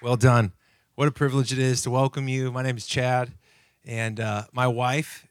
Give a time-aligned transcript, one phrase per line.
[0.00, 0.52] Well done.
[0.94, 2.52] What a privilege it is to welcome you.
[2.52, 3.32] My name is Chad,
[3.84, 5.26] and uh, my wife,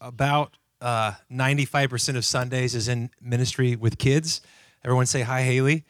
[0.00, 4.40] about uh, 95% of Sundays, is in ministry with kids.
[4.84, 5.84] Everyone say hi, Haley.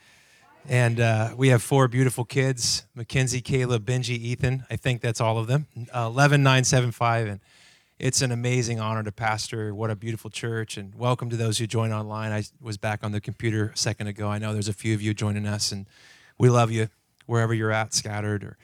[0.69, 4.67] And uh, we have four beautiful kids Mackenzie, Caleb, Benji, Ethan.
[4.69, 5.67] I think that's all of them.
[5.91, 7.27] Uh, 11, 9, 7, 5.
[7.29, 7.41] And
[7.99, 9.75] it's an amazing honor to pastor.
[9.75, 10.77] What a beautiful church.
[10.77, 12.33] And welcome to those who join online.
[12.33, 14.29] I was back on the computer a second ago.
[14.29, 15.87] I know there's a few of you joining us, and
[16.37, 16.91] we love you
[17.29, 18.57] wherever you're at, scattered or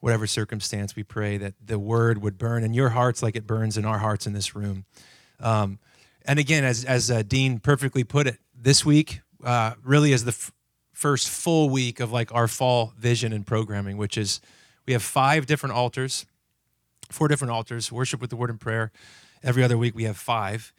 [0.00, 3.76] whatever circumstance, we pray that the word would burn in your hearts like it burns
[3.76, 4.84] in our hearts in this room.
[5.40, 5.78] Um,
[6.24, 10.30] and again, as, as uh, Dean perfectly put it, this week uh, really is the
[10.30, 10.52] f-
[10.92, 14.40] first full week of like our fall vision and programming, which is
[14.86, 16.24] we have five different altars,
[17.10, 18.92] four different altars, worship with the word and prayer.
[19.42, 20.72] Every other week we have five.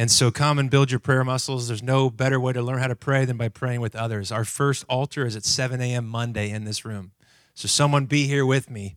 [0.00, 1.68] And so come and build your prayer muscles.
[1.68, 4.32] There's no better way to learn how to pray than by praying with others.
[4.32, 6.08] Our first altar is at 7 a.m.
[6.08, 7.12] Monday in this room.
[7.52, 8.96] So someone be here with me,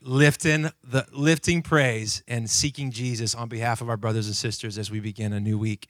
[0.00, 4.90] lifting the lifting praise and seeking Jesus on behalf of our brothers and sisters as
[4.90, 5.86] we begin a new week.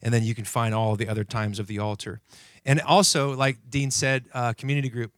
[0.00, 2.22] And then you can find all the other times of the altar.
[2.64, 5.12] And also, like Dean said, uh, community group.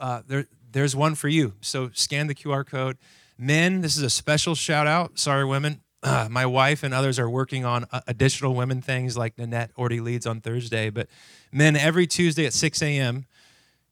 [0.00, 1.52] Uh, there, there's one for you.
[1.60, 2.96] So scan the QR code.
[3.36, 5.18] Men, this is a special shout out.
[5.18, 9.38] Sorry, women uh, my wife and others are working on uh, additional women things like
[9.38, 10.90] Nanette already leads on Thursday.
[10.90, 11.08] But
[11.50, 13.24] men, every Tuesday at 6 a.m.,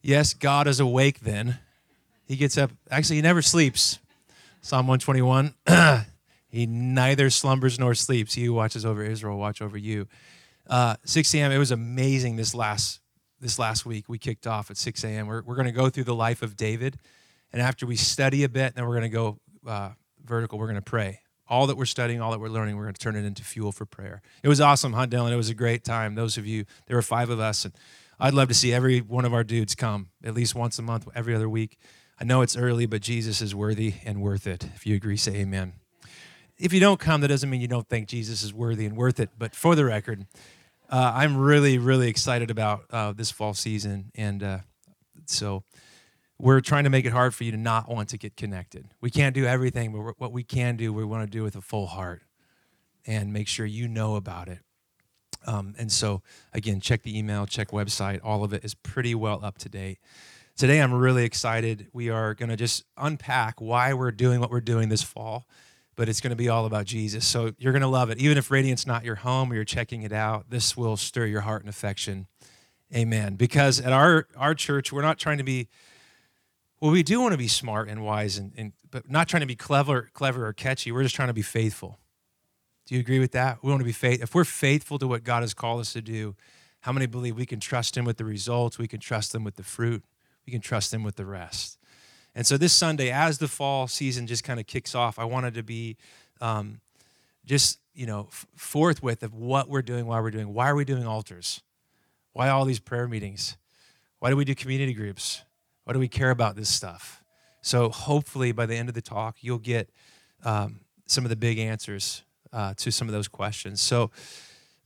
[0.02, 1.58] yes, God is awake then.
[2.27, 2.70] He gets up.
[2.91, 3.98] Actually, he never sleeps.
[4.60, 5.54] Psalm 121.
[6.50, 8.34] he neither slumbers nor sleeps.
[8.34, 10.06] He who watches over Israel watch over you.
[10.69, 11.50] Uh, 6 a.m.
[11.50, 13.00] It was amazing this last
[13.41, 14.04] this last week.
[14.08, 15.26] We kicked off at 6 a.m.
[15.26, 16.97] We're, we're going to go through the life of David,
[17.52, 19.91] and after we study a bit, then we're going to go uh,
[20.24, 20.60] vertical.
[20.60, 21.22] We're going to pray
[21.53, 23.72] all that we're studying, all that we're learning, we're going to turn it into fuel
[23.72, 24.22] for prayer.
[24.42, 25.33] It was awesome, Hunt Dylan.
[25.33, 26.14] It was a great time.
[26.14, 27.75] Those of you, there were five of us, and
[28.19, 31.06] I'd love to see every one of our dudes come at least once a month,
[31.14, 31.77] every other week.
[32.19, 34.64] I know it's early, but Jesus is worthy and worth it.
[34.75, 35.75] If you agree, say amen.
[36.56, 39.21] If you don't come, that doesn't mean you don't think Jesus is worthy and worth
[39.21, 39.28] it.
[39.38, 40.26] But for the record,
[40.88, 44.10] uh, I'm really, really excited about uh, this fall season.
[44.15, 44.59] And uh,
[45.26, 45.65] so
[46.42, 48.88] we're trying to make it hard for you to not want to get connected.
[49.00, 51.60] We can't do everything, but what we can do, we want to do with a
[51.60, 52.22] full heart
[53.06, 54.58] and make sure you know about it.
[55.47, 56.20] Um, and so,
[56.52, 58.19] again, check the email, check website.
[58.25, 60.00] All of it is pretty well up to date.
[60.56, 61.86] Today, I'm really excited.
[61.92, 65.47] We are going to just unpack why we're doing what we're doing this fall,
[65.94, 67.25] but it's going to be all about Jesus.
[67.25, 68.19] So you're going to love it.
[68.19, 71.42] Even if Radiant's not your home or you're checking it out, this will stir your
[71.42, 72.26] heart and affection.
[72.92, 73.36] Amen.
[73.36, 75.69] Because at our, our church, we're not trying to be
[76.82, 79.47] well, we do want to be smart and wise, and, and but not trying to
[79.47, 80.91] be clever, clever or catchy.
[80.91, 82.00] We're just trying to be faithful.
[82.87, 83.62] Do you agree with that?
[83.62, 84.20] We want to be faith.
[84.20, 86.34] If we're faithful to what God has called us to do,
[86.81, 88.81] how many believe we can trust Him with the results?
[88.81, 90.03] We can trust Him with the fruit.
[90.44, 91.78] We can trust Him with the rest.
[92.34, 95.54] And so this Sunday, as the fall season just kind of kicks off, I wanted
[95.54, 95.97] to be
[96.41, 96.81] um,
[97.44, 98.26] just you know
[98.56, 101.62] forthwith of what we're doing, why we're doing, why are we doing altars,
[102.32, 103.56] why all these prayer meetings,
[104.19, 105.43] why do we do community groups,
[105.92, 107.22] why do we care about this stuff?
[107.60, 109.91] So hopefully by the end of the talk, you'll get
[110.42, 113.82] um, some of the big answers uh, to some of those questions.
[113.82, 114.10] So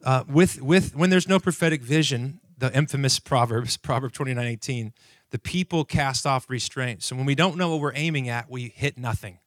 [0.02, 4.92] uh, with, with, when there's no prophetic vision, the infamous Proverbs, Proverb 29, 18,
[5.30, 7.04] the people cast off restraint.
[7.04, 9.38] So when we don't know what we're aiming at, we hit nothing.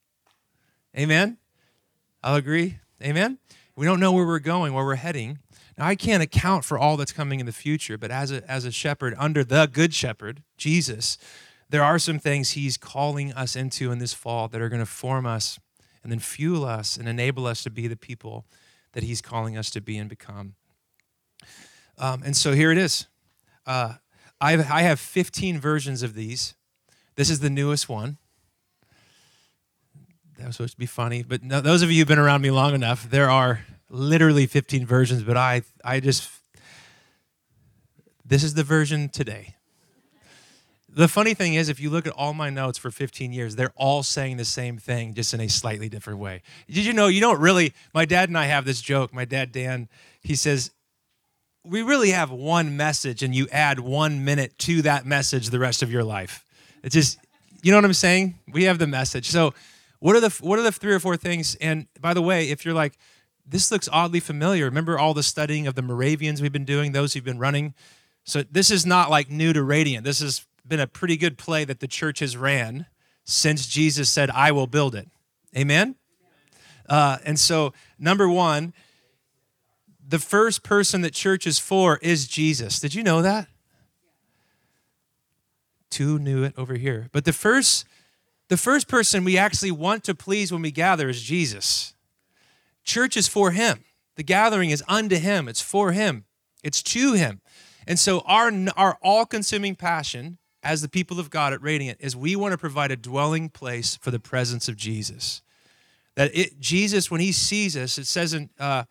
[0.98, 1.40] Amen?
[2.24, 2.78] I'll agree.
[3.04, 3.38] Amen?
[3.76, 5.40] We don't know where we're going, where we're heading.
[5.78, 8.64] Now, I can't account for all that's coming in the future, but as a, as
[8.64, 11.18] a shepherd, under the good shepherd, Jesus,
[11.70, 14.86] there are some things he's calling us into in this fall that are going to
[14.86, 15.60] form us
[16.04, 18.46] and then fuel us and enable us to be the people
[18.94, 20.56] that he's calling us to be and become.
[21.98, 23.08] Um, and so here it is.
[23.66, 23.96] Uh,
[24.42, 26.56] I've, I have 15 versions of these.
[27.16, 28.18] This is the newest one.
[30.38, 32.50] That was supposed to be funny, but no, those of you who've been around me
[32.50, 36.32] long enough, there are literally 15 versions, but I, I just,
[38.26, 39.56] this is the version today.
[40.92, 43.74] The funny thing is, if you look at all my notes for 15 years, they're
[43.76, 46.42] all saying the same thing, just in a slightly different way.
[46.68, 47.74] Did you know you don't really?
[47.94, 49.14] My dad and I have this joke.
[49.14, 49.88] My dad, Dan,
[50.22, 50.72] he says,
[51.64, 55.84] We really have one message, and you add one minute to that message the rest
[55.84, 56.46] of your life.
[56.84, 57.20] It's just,
[57.62, 58.40] you know what I'm saying?
[58.52, 59.30] We have the message.
[59.30, 59.54] So,
[60.00, 61.56] what are the what are the three or four things?
[61.56, 62.98] And by the way, if you're like,
[63.46, 64.66] this looks oddly familiar.
[64.66, 67.74] Remember all the studying of the Moravians we've been doing, those who've been running?
[68.24, 70.06] So this is not like new to Radiant.
[70.06, 72.86] This has been a pretty good play that the church has ran
[73.26, 75.10] since Jesus said, I will build it.
[75.58, 75.96] Amen?
[76.88, 78.74] Uh, and so, number one,
[80.08, 82.80] the first person that church is for is Jesus.
[82.80, 83.48] Did you know that?
[85.90, 87.10] two knew it over here.
[87.12, 87.86] But the first,
[88.48, 91.94] the first person we actually want to please when we gather is Jesus.
[92.84, 93.84] Church is for him.
[94.16, 95.48] The gathering is unto him.
[95.48, 96.26] It's for him.
[96.64, 97.42] It's to him.
[97.88, 102.36] And so our, our all-consuming passion as the people of God at Radiant is we
[102.36, 105.42] want to provide a dwelling place for the presence of Jesus.
[106.16, 108.84] That it, Jesus, when he sees us, it says in uh,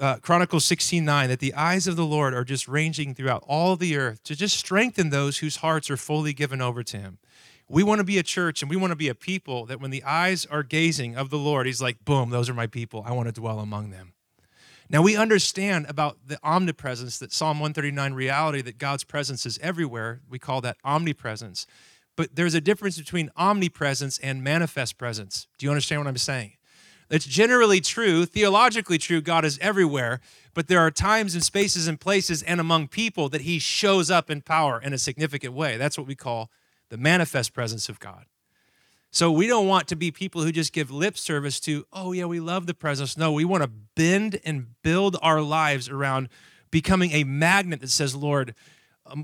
[0.00, 3.76] uh, Chronicles 16 9 that the eyes of the Lord are just ranging throughout all
[3.76, 7.18] the earth to just strengthen those whose hearts are fully given over to him.
[7.68, 9.90] We want to be a church and we want to be a people that when
[9.90, 13.02] the eyes are gazing of the Lord, he's like, boom, those are my people.
[13.06, 14.12] I want to dwell among them.
[14.92, 20.20] Now we understand about the omnipresence that Psalm 139 reality that God's presence is everywhere.
[20.28, 21.66] We call that omnipresence.
[22.14, 25.48] But there's a difference between omnipresence and manifest presence.
[25.56, 26.52] Do you understand what I'm saying?
[27.08, 30.20] It's generally true, theologically true, God is everywhere,
[30.54, 34.30] but there are times and spaces and places and among people that he shows up
[34.30, 35.78] in power in a significant way.
[35.78, 36.50] That's what we call
[36.90, 38.26] the manifest presence of God.
[39.14, 42.24] So we don't want to be people who just give lip service to, oh, yeah,
[42.24, 43.14] we love the presence.
[43.14, 46.30] No, we want to bend and build our lives around
[46.70, 48.54] becoming a magnet that says, Lord,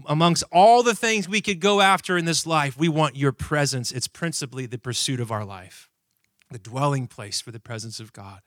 [0.06, 3.90] amongst all the things we could go after in this life, we want your presence.
[3.90, 5.88] It's principally the pursuit of our life,
[6.50, 8.40] the dwelling place for the presence of God.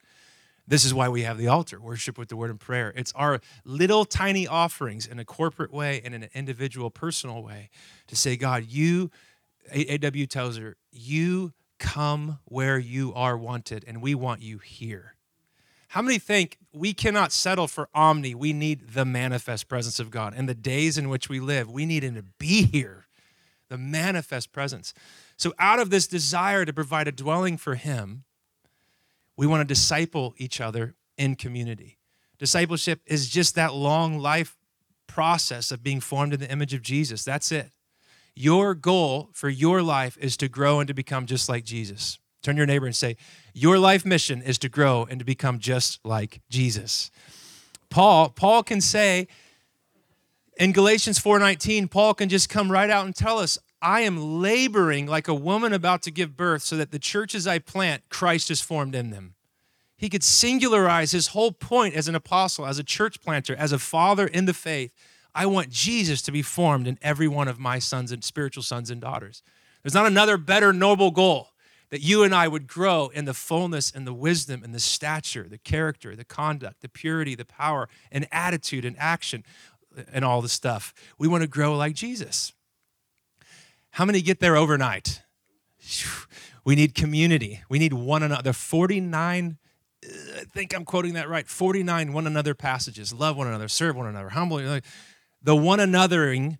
[0.67, 2.93] This is why we have the altar, worship with the word and prayer.
[2.95, 7.71] It's our little tiny offerings in a corporate way and in an individual, personal way
[8.05, 9.09] to say, God, you
[9.71, 10.27] A.W.
[10.27, 15.15] Tozer, you come where you are wanted, and we want you here.
[15.89, 18.33] How many think we cannot settle for omni?
[18.33, 20.33] We need the manifest presence of God.
[20.35, 23.07] And the days in which we live, we need Him to be here,
[23.67, 24.93] the manifest presence.
[25.35, 28.23] So, out of this desire to provide a dwelling for Him,
[29.35, 31.97] we want to disciple each other in community.
[32.37, 34.57] Discipleship is just that long life
[35.07, 37.25] process of being formed in the image of Jesus.
[37.25, 37.71] That's it.
[38.35, 42.19] Your goal for your life is to grow and to become just like Jesus.
[42.41, 43.17] Turn your neighbor and say,
[43.53, 47.11] Your life mission is to grow and to become just like Jesus.
[47.89, 49.27] Paul, Paul can say
[50.57, 55.07] in Galatians 4:19, Paul can just come right out and tell us, I am laboring
[55.07, 58.61] like a woman about to give birth so that the churches I plant, Christ is
[58.61, 59.35] formed in them.
[59.97, 63.79] He could singularize his whole point as an apostle, as a church planter, as a
[63.79, 64.93] father in the faith
[65.33, 68.89] I want Jesus to be formed in every one of my sons and spiritual sons
[68.89, 69.43] and daughters.
[69.83, 71.49] There's not another better, noble goal
[71.89, 75.47] that you and I would grow in the fullness and the wisdom and the stature,
[75.47, 79.43] the character, the conduct, the purity, the power, and attitude and action
[80.11, 80.93] and all the stuff.
[81.17, 82.53] We want to grow like Jesus.
[83.91, 85.21] How many get there overnight?
[86.63, 87.63] We need community.
[87.69, 88.53] We need one another.
[88.53, 89.57] 49
[90.03, 90.09] uh,
[90.41, 91.47] I think I'm quoting that right.
[91.47, 93.13] 49 one another passages.
[93.13, 94.59] Love one another, serve one another, humble
[95.41, 96.57] the one anothering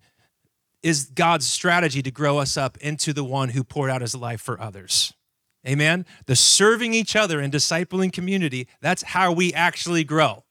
[0.82, 4.40] is God's strategy to grow us up into the one who poured out his life
[4.40, 5.12] for others.
[5.66, 6.04] Amen.
[6.26, 10.44] The serving each other and discipling community, that's how we actually grow.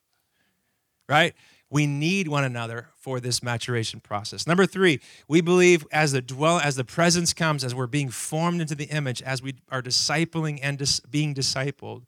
[1.09, 1.33] Right?
[1.69, 4.45] We need one another for this maturation process.
[4.47, 8.61] Number 3, we believe as the dwell as the presence comes as we're being formed
[8.61, 12.03] into the image as we are discipling and dis, being discipled,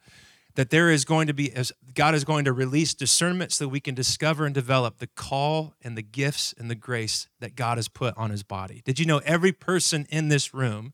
[0.55, 3.69] that there is going to be, as God is going to release discernment so that
[3.69, 7.77] we can discover and develop the call and the gifts and the grace that God
[7.77, 8.81] has put on his body.
[8.85, 10.93] Did you know every person in this room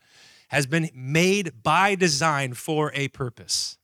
[0.50, 3.78] has been made by design for a purpose?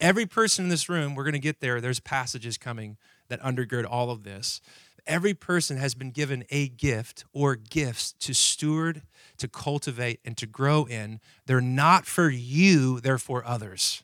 [0.00, 2.96] Every person in this room, we're going to get there, there's passages coming
[3.28, 4.60] that undergird all of this.
[5.06, 9.02] Every person has been given a gift or gifts to steward,
[9.38, 11.20] to cultivate, and to grow in.
[11.46, 14.02] They're not for you, they're for others.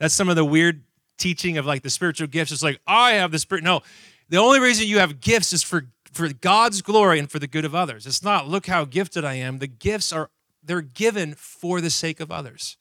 [0.00, 0.82] That's some of the weird
[1.18, 2.50] teaching of like the spiritual gifts.
[2.50, 3.62] It's like, I have the spirit.
[3.62, 3.82] No,
[4.28, 7.64] the only reason you have gifts is for, for God's glory and for the good
[7.64, 8.06] of others.
[8.06, 9.58] It's not, look how gifted I am.
[9.58, 10.30] The gifts are,
[10.64, 12.76] they're given for the sake of others.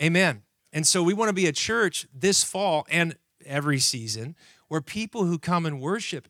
[0.00, 0.42] Amen.
[0.72, 4.36] And so we want to be a church this fall and every season
[4.68, 6.28] where people who come and worship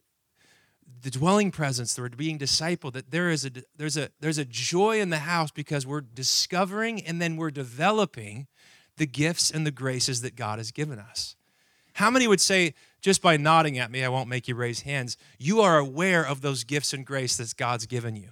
[1.02, 4.44] the dwelling presence that we're being discipled that there is a there's a there's a
[4.44, 8.46] joy in the house because we're discovering and then we're developing
[8.96, 11.36] the gifts and the graces that God has given us.
[11.94, 15.16] How many would say, just by nodding at me, I won't make you raise hands,
[15.38, 18.30] you are aware of those gifts and grace that God's given you?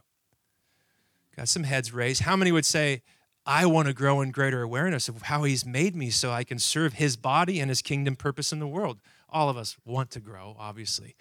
[1.37, 2.23] Got some heads raised.
[2.23, 3.03] How many would say,
[3.47, 6.59] I want to grow in greater awareness of how He's made me so I can
[6.59, 9.01] serve His body and His kingdom purpose in the world?
[9.29, 11.17] All of us want to grow, obviously.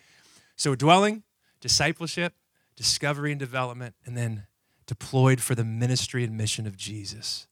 [0.55, 1.23] So, dwelling,
[1.61, 2.33] discipleship,
[2.75, 4.47] discovery and development, and then
[4.85, 7.47] deployed for the ministry and mission of Jesus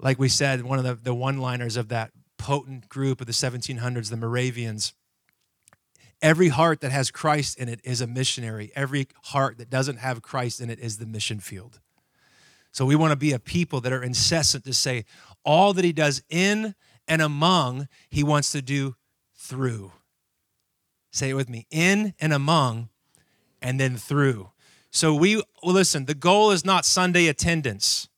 [0.00, 3.32] like we said, one of the, the one liners of that potent group of the
[3.32, 4.94] 1700s, the Moravians,
[6.20, 8.72] Every heart that has Christ in it is a missionary.
[8.74, 11.80] Every heart that doesn't have Christ in it is the mission field.
[12.72, 15.04] So we want to be a people that are incessant to say,
[15.44, 16.74] all that he does in
[17.06, 18.96] and among, he wants to do
[19.36, 19.92] through.
[21.12, 22.88] Say it with me in and among,
[23.62, 24.50] and then through.
[24.90, 28.08] So we, well, listen, the goal is not Sunday attendance.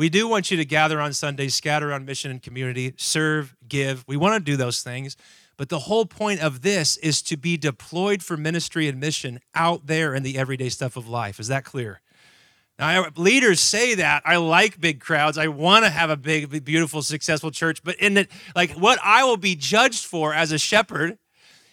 [0.00, 4.02] We do want you to gather on Sundays, scatter on mission and community, serve, give.
[4.08, 5.14] We want to do those things.
[5.58, 9.88] But the whole point of this is to be deployed for ministry and mission out
[9.88, 11.38] there in the everyday stuff of life.
[11.38, 12.00] Is that clear?
[12.78, 15.36] Now, leaders say that I like big crowds.
[15.36, 17.82] I want to have a big, beautiful, successful church.
[17.84, 21.18] But in it, like what I will be judged for as a shepherd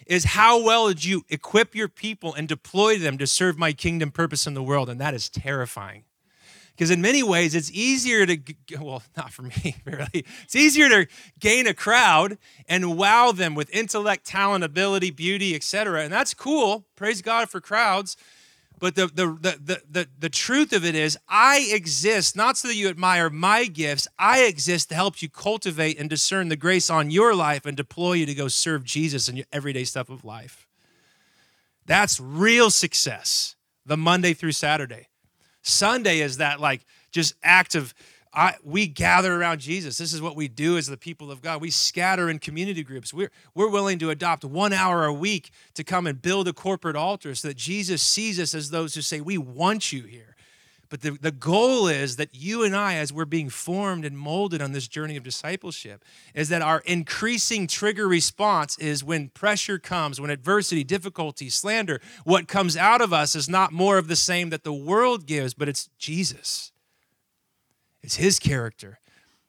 [0.06, 4.10] is how well did you equip your people and deploy them to serve my kingdom
[4.10, 6.04] purpose in the world, and that is terrifying.
[6.78, 8.38] Because in many ways, it's easier to,
[8.80, 10.24] well, not for me, really.
[10.44, 11.08] It's easier to
[11.40, 16.04] gain a crowd and wow them with intellect, talent, ability, beauty, etc.
[16.04, 16.86] And that's cool.
[16.94, 18.16] Praise God for crowds.
[18.78, 19.26] But the, the,
[19.60, 23.64] the, the, the, truth of it is, I exist not so that you admire my
[23.64, 27.76] gifts, I exist to help you cultivate and discern the grace on your life and
[27.76, 30.68] deploy you to go serve Jesus in your everyday stuff of life.
[31.86, 35.08] That's real success, the Monday through Saturday.
[35.68, 37.94] Sunday is that like just act of
[38.32, 39.96] I, we gather around Jesus.
[39.98, 41.60] This is what we do as the people of God.
[41.60, 43.12] We scatter in community groups.
[43.12, 46.94] We're, we're willing to adopt one hour a week to come and build a corporate
[46.94, 50.27] altar so that Jesus sees us as those who say, We want you here.
[50.90, 54.62] But the, the goal is that you and I, as we're being formed and molded
[54.62, 56.02] on this journey of discipleship,
[56.34, 62.48] is that our increasing trigger response is when pressure comes, when adversity, difficulty, slander, what
[62.48, 65.68] comes out of us is not more of the same that the world gives, but
[65.68, 66.72] it's Jesus.
[68.02, 69.00] It's his character.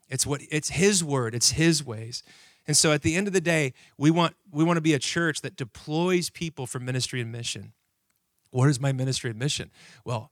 [0.09, 2.23] It's what it's his word, it's his ways.
[2.67, 4.99] And so at the end of the day, we want we want to be a
[4.99, 7.73] church that deploys people for ministry and mission.
[8.51, 9.71] What is my ministry and mission?
[10.03, 10.31] Well,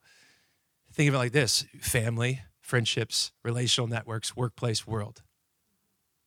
[0.97, 5.21] think of it like this: family, friendships, relational networks, workplace, world.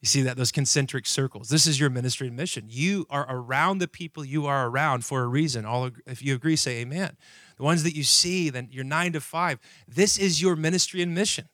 [0.01, 1.51] You see that those concentric circles.
[1.51, 2.65] This is your ministry and mission.
[2.69, 5.67] You are around the people you are around for a reason.
[5.67, 7.19] All if you agree, say amen.
[7.59, 9.59] The ones that you see, then you're nine to five.
[9.87, 11.51] This is your ministry and mission.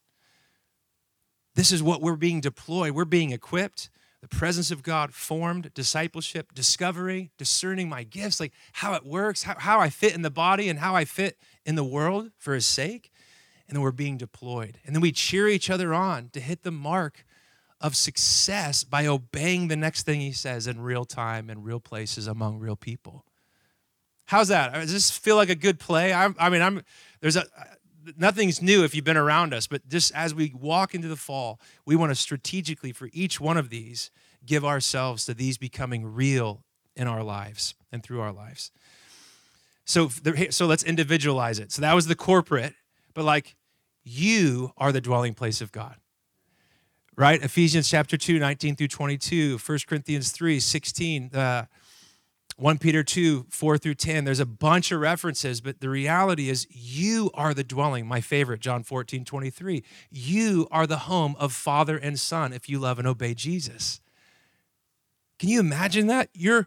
[1.57, 2.93] This is what we're being deployed.
[2.93, 3.91] We're being equipped.
[4.23, 9.57] The presence of God formed, discipleship, discovery, discerning my gifts, like how it works, how,
[9.59, 12.67] how I fit in the body and how I fit in the world for His
[12.67, 13.13] sake.
[13.69, 14.79] And then we're being deployed.
[14.85, 17.25] And then we cheer each other on to hit the mark
[17.81, 22.27] of success by obeying the next thing He says in real time and real places
[22.27, 23.25] among real people.
[24.27, 24.73] How's that?
[24.73, 26.13] Does this feel like a good play?
[26.13, 26.83] I'm, I mean, I'm
[27.21, 27.47] there's a
[28.17, 31.61] nothing's new if you've been around us, but just as we walk into the fall,
[31.85, 34.11] we want to strategically, for each one of these,
[34.45, 38.71] give ourselves to these becoming real in our lives and through our lives.
[39.85, 40.09] So,
[40.51, 41.71] so let's individualize it.
[41.73, 42.75] So that was the corporate,
[43.15, 43.57] but like
[44.05, 45.97] you are the dwelling place of God.
[47.17, 47.43] Right?
[47.43, 51.31] Ephesians chapter 2, 19 through 22, 1 Corinthians 3, 16.
[51.35, 51.65] Uh,
[52.59, 56.67] 1 Peter 2, 4 through 10, there's a bunch of references, but the reality is
[56.71, 58.07] you are the dwelling.
[58.07, 59.85] My favorite, John 14, 23.
[60.11, 64.01] You are the home of Father and Son if you love and obey Jesus.
[65.39, 66.31] Can you imagine that?
[66.33, 66.67] Your,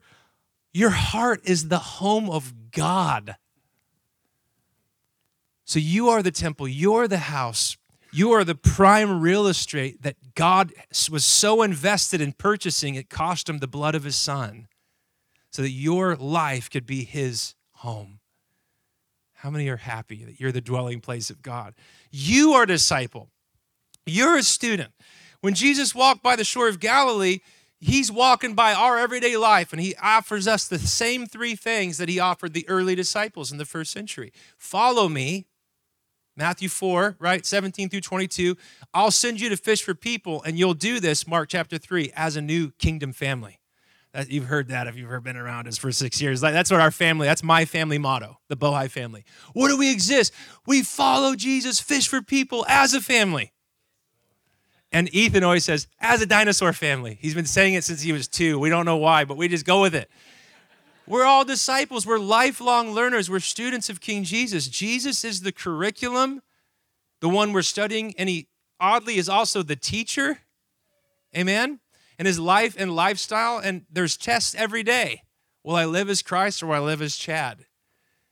[0.73, 3.35] your heart is the home of God.
[5.65, 7.77] So you are the temple, you're the house,
[8.11, 10.71] you are the prime real estate that God
[11.11, 14.67] was so invested in purchasing, it cost him the blood of his son
[15.51, 18.19] so that your life could be His home.
[19.33, 21.73] How many are happy that you're the dwelling place of God?
[22.11, 23.29] You are a disciple,
[24.05, 24.91] you're a student.
[25.41, 27.39] When Jesus walked by the shore of Galilee,
[27.81, 32.09] He's walking by our everyday life and he offers us the same three things that
[32.09, 34.33] he offered the early disciples in the first century.
[34.57, 35.45] Follow me,
[36.35, 37.45] Matthew 4, right?
[37.45, 38.57] 17 through 22.
[38.93, 42.35] I'll send you to fish for people, and you'll do this, Mark chapter 3, as
[42.35, 43.59] a new kingdom family.
[44.13, 46.41] That, you've heard that if you've ever been around us for six years.
[46.41, 49.23] Like, that's what our family, that's my family motto, the Bohai family.
[49.53, 50.33] What do we exist?
[50.65, 53.53] We follow Jesus, fish for people as a family.
[54.91, 57.19] And Ethan always says, as a dinosaur family.
[57.21, 58.57] He's been saying it since he was two.
[58.57, 60.09] We don't know why, but we just go with it.
[61.05, 62.07] We're all disciples.
[62.07, 63.29] We're lifelong learners.
[63.29, 64.67] We're students of King Jesus.
[64.67, 66.41] Jesus is the curriculum,
[67.19, 68.47] the one we're studying, and he
[68.79, 70.39] oddly is also the teacher.
[71.37, 71.79] Amen?
[72.19, 75.23] And his life and lifestyle, and there's tests every day.
[75.63, 77.65] Will I live as Christ or will I live as Chad?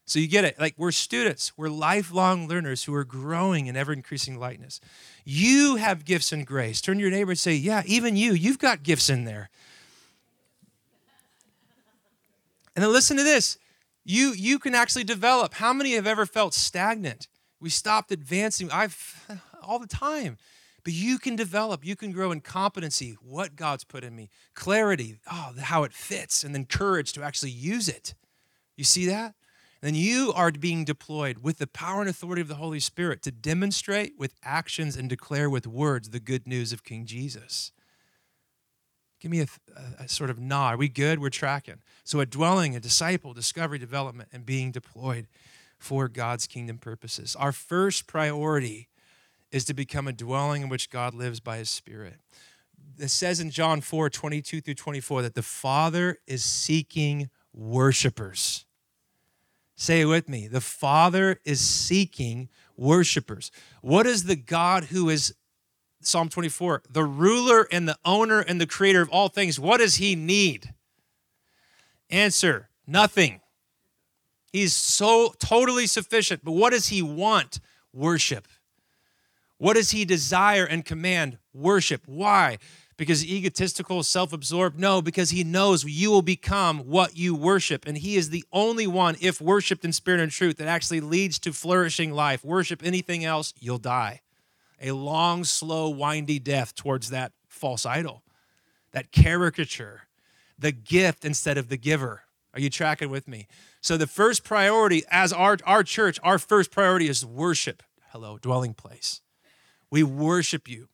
[0.05, 0.59] So you get it.
[0.59, 4.79] Like we're students, we're lifelong learners who are growing in ever increasing lightness.
[5.25, 6.81] You have gifts and grace.
[6.81, 9.49] Turn to your neighbor and say, Yeah, even you, you've got gifts in there.
[12.75, 13.57] And then listen to this.
[14.05, 15.55] You you can actually develop.
[15.55, 17.27] How many have ever felt stagnant?
[17.59, 18.71] We stopped advancing.
[18.71, 20.37] I've all the time.
[20.87, 25.17] But you can develop, you can grow in competency, what God's put in me, clarity,
[25.29, 28.15] oh, how it fits, and then courage to actually use it.
[28.77, 29.35] You see that?
[29.81, 33.31] then you are being deployed with the power and authority of the Holy Spirit to
[33.31, 37.73] demonstrate with actions and declare with words the good news of King Jesus.
[39.19, 40.75] Give me a, a, a, sort of nod.
[40.75, 41.19] Are we good?
[41.19, 41.81] We're tracking.
[42.05, 45.27] So, a dwelling, a disciple, discovery, development, and being deployed
[45.77, 47.35] for God's kingdom purposes.
[47.35, 48.87] Our first priority
[49.51, 52.15] is to become a dwelling in which God lives by his Spirit.
[52.99, 58.65] It says in John 4 22 through 24 that the Father is seeking worshipers.
[59.75, 60.47] Say it with me.
[60.47, 63.51] The Father is seeking worshipers.
[63.81, 65.35] What is the God who is,
[66.01, 69.59] Psalm 24, the ruler and the owner and the creator of all things?
[69.59, 70.73] What does he need?
[72.09, 73.41] Answer nothing.
[74.51, 76.43] He's so totally sufficient.
[76.43, 77.59] But what does he want?
[77.93, 78.47] Worship.
[79.57, 81.39] What does he desire and command?
[81.53, 82.03] Worship.
[82.05, 82.57] Why?
[82.97, 84.79] Because egotistical, self absorbed?
[84.79, 87.85] No, because he knows you will become what you worship.
[87.87, 91.37] And he is the only one, if worshiped in spirit and truth, that actually leads
[91.39, 92.43] to flourishing life.
[92.43, 94.21] Worship anything else, you'll die.
[94.81, 98.23] A long, slow, windy death towards that false idol,
[98.91, 100.01] that caricature,
[100.57, 102.23] the gift instead of the giver.
[102.53, 103.47] Are you tracking with me?
[103.81, 107.83] So, the first priority as our, our church, our first priority is worship.
[108.09, 109.21] Hello, dwelling place.
[109.91, 110.89] We worship you.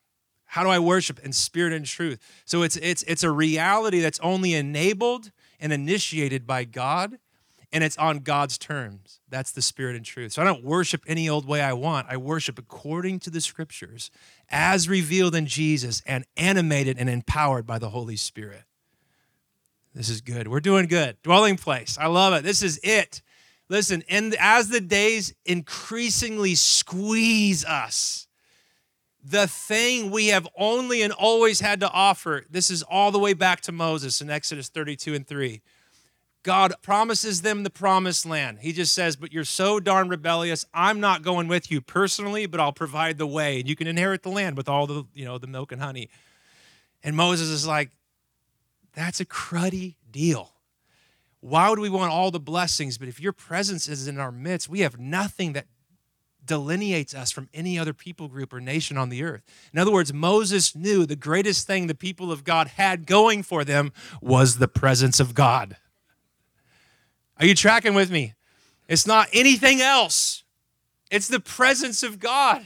[0.45, 1.19] How do I worship?
[1.19, 2.19] In spirit and truth.
[2.45, 7.17] So it's it's it's a reality that's only enabled and initiated by God,
[7.71, 9.19] and it's on God's terms.
[9.29, 10.33] That's the spirit and truth.
[10.33, 12.07] So I don't worship any old way I want.
[12.09, 14.11] I worship according to the scriptures,
[14.49, 18.63] as revealed in Jesus and animated and empowered by the Holy Spirit.
[19.95, 20.47] This is good.
[20.47, 21.17] We're doing good.
[21.23, 21.97] Dwelling place.
[21.99, 22.43] I love it.
[22.43, 23.21] This is it.
[23.69, 28.27] Listen, and as the days increasingly squeeze us,
[29.23, 32.43] the thing we have only and always had to offer.
[32.49, 35.61] This is all the way back to Moses in Exodus 32 and 3.
[36.43, 38.59] God promises them the promised land.
[38.59, 40.65] He just says, But you're so darn rebellious.
[40.73, 44.23] I'm not going with you personally, but I'll provide the way, and you can inherit
[44.23, 46.09] the land with all the, you know, the milk and honey.
[47.01, 47.91] And Moses is like,
[48.93, 50.51] That's a cruddy deal.
[51.39, 52.97] Why would we want all the blessings?
[52.97, 55.65] But if your presence is in our midst, we have nothing that
[56.45, 59.43] delineates us from any other people group or nation on the earth.
[59.71, 63.63] In other words, Moses knew the greatest thing the people of God had going for
[63.63, 65.77] them was the presence of God.
[67.37, 68.33] Are you tracking with me?
[68.87, 70.43] It's not anything else,
[71.09, 72.65] it's the presence of God.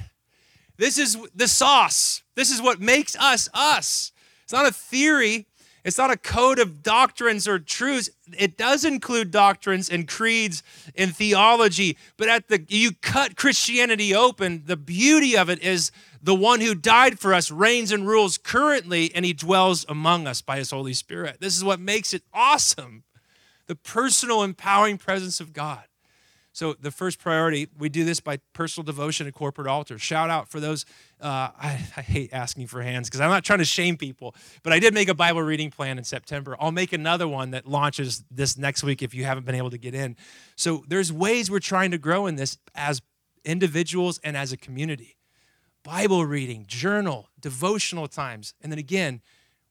[0.78, 2.22] This is the sauce.
[2.36, 4.12] This is what makes us us.
[4.44, 5.48] It's not a theory,
[5.84, 8.10] it's not a code of doctrines or truths.
[8.38, 10.64] It does include doctrines and creeds
[10.96, 16.36] and theology, but at the you cut Christianity open, the beauty of it is the
[16.36, 20.58] one who died for us reigns and rules currently and he dwells among us by
[20.58, 21.38] his Holy Spirit.
[21.40, 23.04] This is what makes it awesome.
[23.68, 25.87] The personal empowering presence of God.
[26.58, 30.00] So, the first priority, we do this by personal devotion at corporate altar.
[30.00, 30.88] Shout out for those.
[31.22, 34.74] Uh, I, I, hate asking for hands because I'm not trying to shame people, but
[34.74, 36.58] I did make a Bible reading plan in September.
[36.60, 39.78] I'll make another one that launches this next week if you haven't been able to
[39.78, 40.16] get in.
[40.56, 43.04] So, there's ways we're trying to grow in this as
[43.46, 45.16] individuals and as a community.
[45.84, 49.22] Bible reading, journal, devotional times, and then again,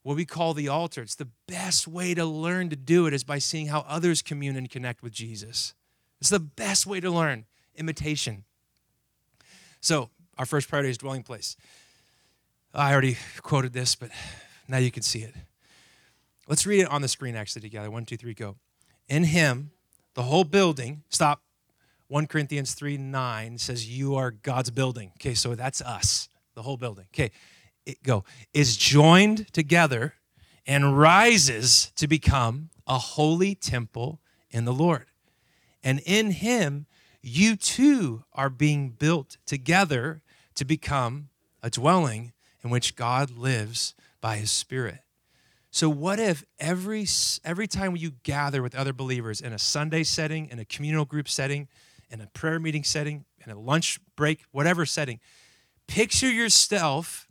[0.04, 1.02] what we call the altar.
[1.02, 4.54] It's the best way to learn to do it is by seeing how others commune
[4.54, 5.74] and connect with Jesus.
[6.20, 7.44] It's the best way to learn
[7.76, 8.44] imitation.
[9.80, 11.56] So, our first priority is dwelling place.
[12.74, 14.10] I already quoted this, but
[14.68, 15.34] now you can see it.
[16.48, 17.90] Let's read it on the screen actually together.
[17.90, 18.56] One, two, three, go.
[19.08, 19.70] In him,
[20.14, 21.42] the whole building, stop.
[22.08, 25.10] 1 Corinthians 3 9 says, You are God's building.
[25.16, 27.06] Okay, so that's us, the whole building.
[27.14, 27.32] Okay,
[27.84, 28.24] it, go.
[28.52, 30.14] Is joined together
[30.66, 35.06] and rises to become a holy temple in the Lord.
[35.86, 36.86] And in him,
[37.22, 40.20] you too are being built together
[40.56, 41.28] to become
[41.62, 42.32] a dwelling
[42.64, 44.98] in which God lives by his Spirit.
[45.70, 47.06] So, what if every,
[47.44, 51.28] every time you gather with other believers in a Sunday setting, in a communal group
[51.28, 51.68] setting,
[52.10, 55.20] in a prayer meeting setting, in a lunch break, whatever setting,
[55.86, 57.28] picture yourself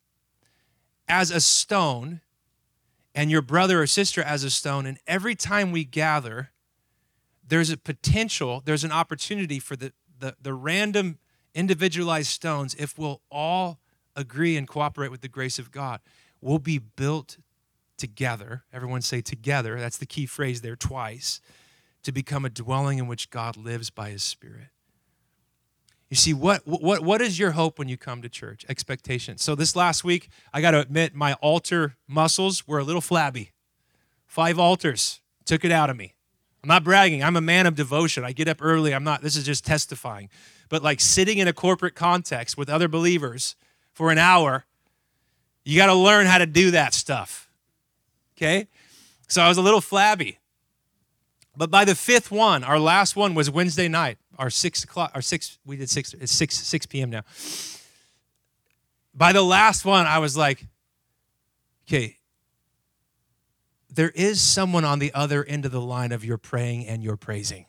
[1.09, 2.21] as a stone
[3.13, 6.51] and your brother or sister as a stone, and every time we gather,
[7.47, 11.19] there's a potential, there's an opportunity for the, the, the random
[11.53, 13.79] individualized stones, if we'll all
[14.15, 15.99] agree and cooperate with the grace of God,
[16.41, 17.38] we'll be built
[17.97, 18.63] together.
[18.73, 19.79] Everyone say together.
[19.79, 21.41] That's the key phrase there twice.
[22.03, 24.67] to become a dwelling in which God lives by his Spirit.
[26.08, 28.63] You see, what, what, what is your hope when you come to church?
[28.69, 29.39] Expectation.
[29.39, 33.53] So, this last week, I got to admit, my altar muscles were a little flabby.
[34.27, 36.13] Five altars took it out of me.
[36.65, 37.23] I'm not bragging.
[37.23, 38.23] I'm a man of devotion.
[38.23, 38.91] I get up early.
[38.91, 40.30] I'm not, this is just testifying.
[40.67, 43.56] But like sitting in a corporate context with other believers
[43.93, 44.65] for an hour,
[45.63, 47.47] you got to learn how to do that stuff.
[48.36, 48.67] Okay?
[49.28, 50.39] So I was a little flabby.
[51.56, 55.21] But by the fifth one, our last one was Wednesday night, our six o'clock, our
[55.21, 57.12] six, we did six, it's six, 6 p.m.
[57.12, 57.21] now.
[59.13, 60.65] By the last one, I was like,
[61.88, 62.17] okay,
[63.95, 67.17] there is someone on the other end of the line of your praying and your
[67.17, 67.65] praising.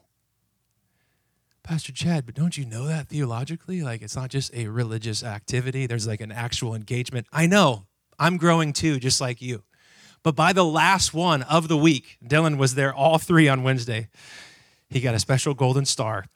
[1.62, 3.82] Pastor Chad, but don't you know that theologically?
[3.82, 7.26] Like, it's not just a religious activity, there's like an actual engagement.
[7.32, 7.86] I know,
[8.18, 9.64] I'm growing too, just like you.
[10.22, 14.08] But by the last one of the week, Dylan was there all three on Wednesday.
[14.88, 16.26] He got a special golden star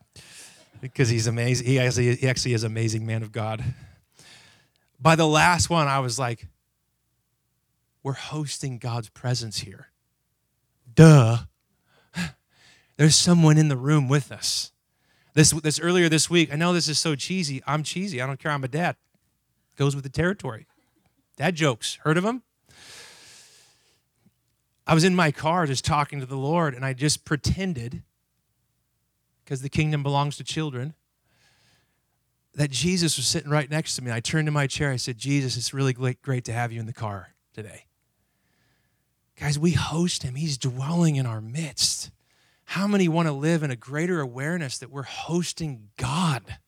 [0.81, 1.67] because he's amazing.
[1.67, 3.63] He actually, he actually is amazing man of God.
[5.01, 6.47] By the last one, I was like,
[8.03, 9.89] we're hosting God's presence here.
[10.93, 11.39] Duh.
[12.97, 14.73] There's someone in the room with us.
[15.35, 17.63] This, this earlier this week, I know this is so cheesy.
[17.67, 18.21] I'm cheesy.
[18.21, 18.53] I don't care.
[18.53, 18.97] I'm a dad.
[19.77, 20.67] Goes with the territory.
[21.37, 21.99] Dad jokes.
[22.03, 22.43] Heard of them?
[24.87, 28.03] I was in my car just talking to the Lord, and I just pretended,
[29.45, 30.95] because the kingdom belongs to children,
[32.55, 34.11] that Jesus was sitting right next to me.
[34.11, 34.91] I turned to my chair.
[34.91, 37.85] I said, Jesus, it's really great to have you in the car today.
[39.41, 42.11] Guys, we host him, he's dwelling in our midst.
[42.67, 46.59] How many want to live in a greater awareness that we're hosting God?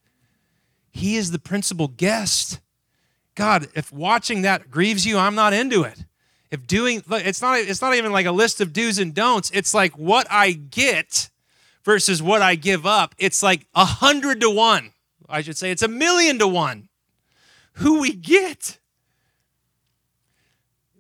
[0.91, 2.61] He is the principal guest.
[3.35, 6.07] God, if watching that grieves you, I'm not into it.
[6.51, 9.51] If doing it's not it's not even like a list of do's and don'ts.
[9.53, 11.29] It's like what I get
[11.85, 13.15] versus what I give up.
[13.19, 14.93] It's like a hundred to one.
[15.29, 16.89] I should say it's a million to one.
[17.75, 18.79] Who we get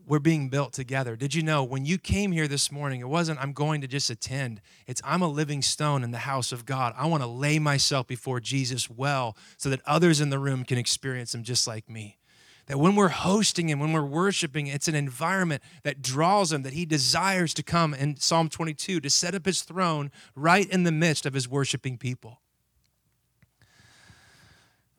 [0.06, 1.16] we're being built together.
[1.16, 4.10] Did you know when you came here this morning, it wasn't, I'm going to just
[4.10, 4.60] attend.
[4.86, 6.94] It's, I'm a living stone in the house of God.
[6.96, 10.78] I want to lay myself before Jesus well so that others in the room can
[10.78, 12.18] experience Him just like me.
[12.66, 16.72] That when we're hosting Him, when we're worshiping, it's an environment that draws Him, that
[16.72, 20.92] He desires to come in Psalm 22 to set up His throne right in the
[20.92, 22.40] midst of His worshiping people.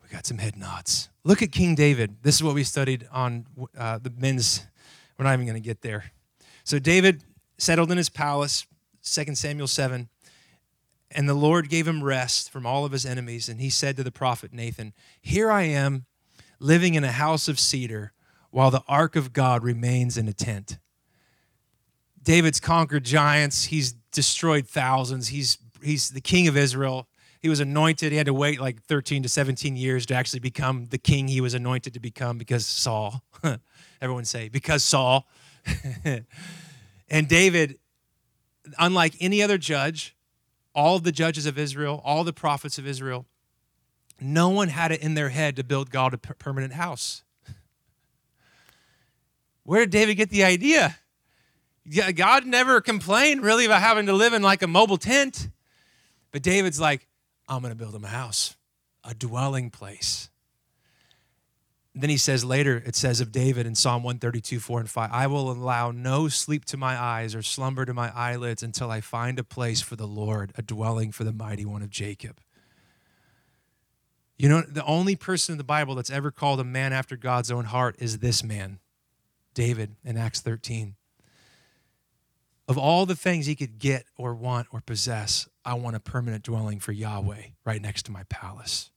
[0.01, 1.09] We got some head nods.
[1.23, 2.17] Look at King David.
[2.21, 3.45] This is what we studied on
[3.77, 4.65] uh, the men's
[5.23, 6.11] we're not even going to get there.
[6.65, 7.23] So David
[7.57, 8.65] settled in his palace,
[9.03, 10.09] 2 Samuel 7,
[11.11, 13.47] and the Lord gave him rest from all of his enemies.
[13.47, 16.05] And he said to the prophet Nathan, Here I am
[16.59, 18.11] living in a house of cedar
[18.51, 20.77] while the ark of God remains in a tent.
[22.21, 27.07] David's conquered giants, he's destroyed thousands, he's, he's the king of Israel.
[27.39, 28.13] He was anointed.
[28.13, 31.41] He had to wait like 13 to 17 years to actually become the king he
[31.41, 33.21] was anointed to become because Saul.
[34.03, 35.29] Everyone say, because Saul.
[37.09, 37.79] and David,
[38.77, 40.13] unlike any other judge,
[40.75, 43.25] all the judges of Israel, all the prophets of Israel,
[44.19, 47.23] no one had it in their head to build God a permanent house.
[49.63, 50.97] Where did David get the idea?
[52.13, 55.47] God never complained really about having to live in like a mobile tent.
[56.33, 57.07] But David's like,
[57.47, 58.57] I'm going to build him a house,
[59.05, 60.29] a dwelling place.
[61.95, 65.27] Then he says later, it says of David in Psalm 132, 4 and 5, I
[65.27, 69.37] will allow no sleep to my eyes or slumber to my eyelids until I find
[69.37, 72.39] a place for the Lord, a dwelling for the mighty one of Jacob.
[74.39, 77.51] You know, the only person in the Bible that's ever called a man after God's
[77.51, 78.79] own heart is this man,
[79.53, 80.95] David, in Acts 13.
[82.67, 86.43] Of all the things he could get or want or possess, I want a permanent
[86.43, 88.89] dwelling for Yahweh right next to my palace.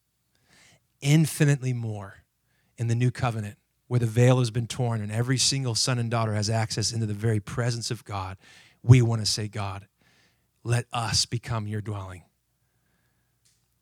[1.02, 2.22] Infinitely more
[2.78, 3.56] in the new covenant
[3.88, 7.06] where the veil has been torn and every single son and daughter has access into
[7.06, 8.36] the very presence of God,
[8.82, 9.86] we want to say, God,
[10.64, 12.22] let us become your dwelling.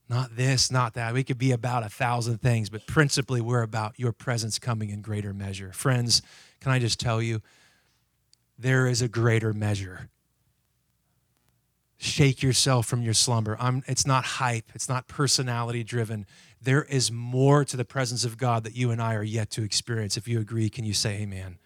[0.09, 1.15] Not this, not that.
[1.15, 5.01] We could be about a thousand things, but principally we're about your presence coming in
[5.01, 5.73] greater measure.
[5.73, 6.21] Friends,
[6.61, 7.41] can I just tell you,
[8.59, 10.11] there is a greater measure.
[11.97, 13.57] Shake yourself from your slumber.
[13.59, 16.27] I'm, it's not hype, it's not personality driven
[16.65, 19.63] there is more to the presence of God that you and I are yet to
[19.63, 20.17] experience.
[20.17, 21.59] If you agree, can you say amen?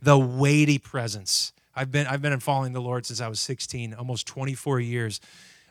[0.00, 1.52] The weighty presence.
[1.74, 5.20] I've been I've been following the Lord since I was 16, almost 24 years.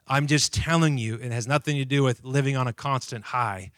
[0.07, 3.71] I'm just telling you, it has nothing to do with living on a constant high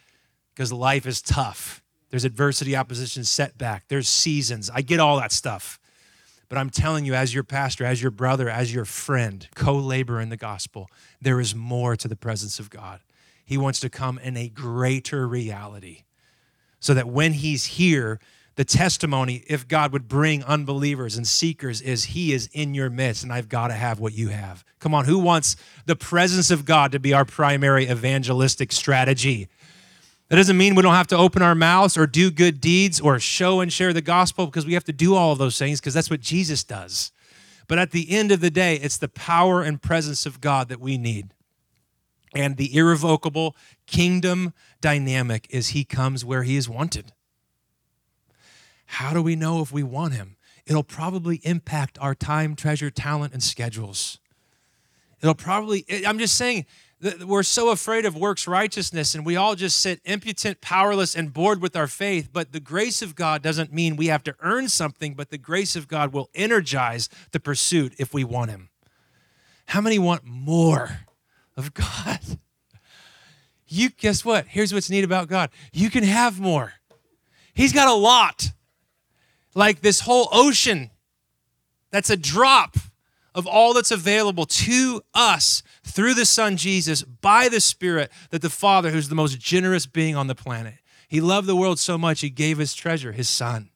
[0.54, 1.82] because life is tough.
[2.10, 4.70] There's adversity, opposition, setback, there's seasons.
[4.74, 5.80] I get all that stuff.
[6.50, 10.22] But I'm telling you, as your pastor, as your brother, as your friend, co laborer
[10.22, 10.90] in the gospel,
[11.22, 13.02] there is more to the presence of God.
[13.48, 16.04] He wants to come in a greater reality
[16.82, 18.20] so that when He's here,
[18.56, 23.24] the testimony, if God would bring unbelievers and seekers, is He is in your midst,
[23.24, 24.66] and I've got to have what you have.
[24.80, 25.56] Come on, who wants
[25.86, 29.48] the presence of God to be our primary evangelistic strategy?
[30.28, 33.18] That doesn't mean we don't have to open our mouths or do good deeds or
[33.18, 35.94] show and share the gospel because we have to do all of those things because
[35.94, 37.14] that's what Jesus does.
[37.70, 40.82] But at the end of the day, it's the power and presence of God that
[40.82, 41.30] we need.
[42.34, 47.14] And the irrevocable kingdom dynamic is He comes where He is wanted.
[48.86, 50.38] How do we know if we want Him?
[50.66, 54.20] It'll probably impact our time, treasure, talent, and schedules.
[55.22, 56.66] It'll probably, I'm just saying,
[57.26, 61.62] we're so afraid of works righteousness and we all just sit impotent, powerless, and bored
[61.62, 62.30] with our faith.
[62.34, 65.76] But the grace of God doesn't mean we have to earn something, but the grace
[65.76, 68.70] of God will energize the pursuit if we want Him.
[69.68, 71.02] How many want more
[71.58, 72.20] of God?
[73.68, 74.46] You guess what?
[74.48, 76.74] Here's what's neat about God you can have more.
[77.54, 78.52] He's got a lot.
[79.56, 80.92] Like this whole ocean,
[81.90, 82.78] that's a drop
[83.34, 88.50] of all that's available to us through the Son Jesus by the Spirit that the
[88.50, 90.76] Father, who's the most generous being on the planet,
[91.08, 93.70] He loved the world so much, He gave His treasure, His Son.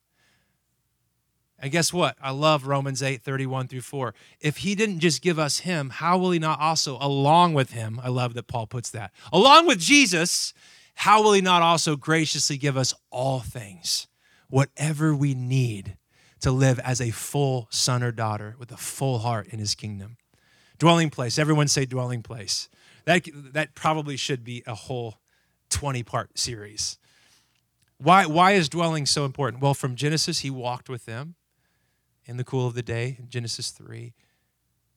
[1.61, 2.17] And guess what?
[2.19, 4.15] I love Romans 8, 31 through 4.
[4.39, 8.01] If he didn't just give us him, how will he not also, along with him,
[8.03, 10.55] I love that Paul puts that, along with Jesus,
[10.95, 14.07] how will he not also graciously give us all things,
[14.49, 15.97] whatever we need
[16.39, 20.17] to live as a full son or daughter with a full heart in his kingdom.
[20.79, 21.37] Dwelling place.
[21.37, 22.69] Everyone say dwelling place.
[23.05, 25.19] That, that probably should be a whole
[25.69, 26.97] 20 part series.
[27.99, 29.61] Why, why is dwelling so important?
[29.61, 31.35] Well, from Genesis, he walked with them
[32.31, 34.13] in the cool of the day, Genesis 3.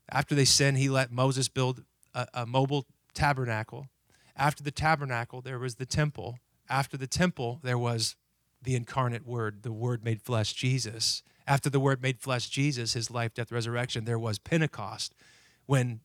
[0.09, 1.83] After they sinned, he let Moses build
[2.14, 3.88] a, a mobile tabernacle.
[4.37, 6.38] After the tabernacle, there was the temple.
[6.68, 8.14] After the temple, there was
[8.62, 11.25] the incarnate word, the word made flesh, Jesus.
[11.47, 15.14] After the Word made flesh, Jesus, his life, death, resurrection, there was Pentecost
[15.66, 16.01] when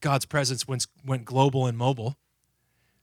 [0.00, 2.16] God's presence went, went global and mobile.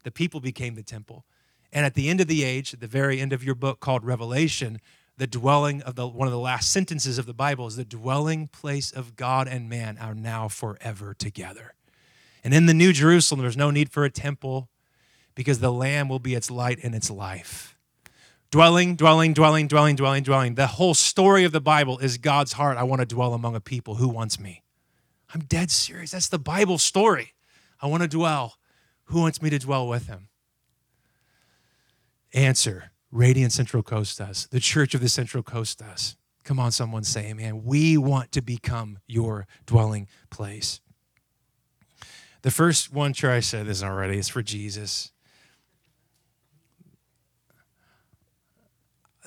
[0.03, 1.25] The people became the temple.
[1.71, 4.03] And at the end of the age, at the very end of your book called
[4.03, 4.79] Revelation,
[5.19, 8.47] the dwelling of the one of the last sentences of the Bible is the dwelling
[8.47, 11.75] place of God and man are now forever together.
[12.41, 14.69] And in the New Jerusalem, there's no need for a temple
[15.35, 17.75] because the Lamb will be its light and its life.
[18.49, 20.55] Dwelling, dwelling, dwelling, dwelling, dwelling, dwelling.
[20.55, 22.77] The whole story of the Bible is God's heart.
[22.77, 24.63] I want to dwell among a people who wants me.
[25.33, 26.11] I'm dead serious.
[26.11, 27.33] That's the Bible story.
[27.81, 28.55] I want to dwell.
[29.05, 30.29] Who wants me to dwell with him?
[32.33, 34.47] Answer Radiant Central Coast does.
[34.51, 36.15] The Church of the Central Coast does.
[36.43, 37.63] Come on, someone say amen.
[37.63, 40.79] We want to become your dwelling place.
[42.41, 45.11] The first one, sure, I said this already, is for Jesus.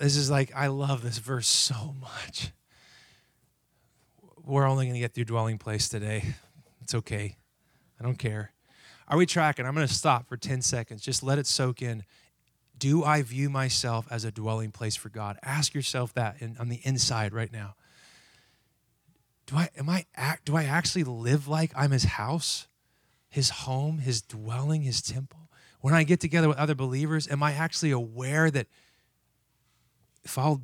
[0.01, 2.53] This is like, I love this verse so much.
[4.45, 6.35] We're only going to get through dwelling place today.
[6.81, 7.37] It's okay.
[8.01, 8.53] I don't care.
[9.07, 9.67] Are we tracking?
[9.67, 11.03] I'm going to stop for 10 seconds.
[11.03, 12.05] Just let it soak in.
[12.83, 15.39] Do I view myself as a dwelling place for God?
[15.45, 17.77] Ask yourself that in, on the inside right now.
[19.47, 22.67] Do I am I act do I actually live like I'm his house,
[23.29, 25.49] his home, his dwelling, his temple?
[25.81, 28.67] When I get together with other believers, am I actually aware that
[30.25, 30.61] if I'll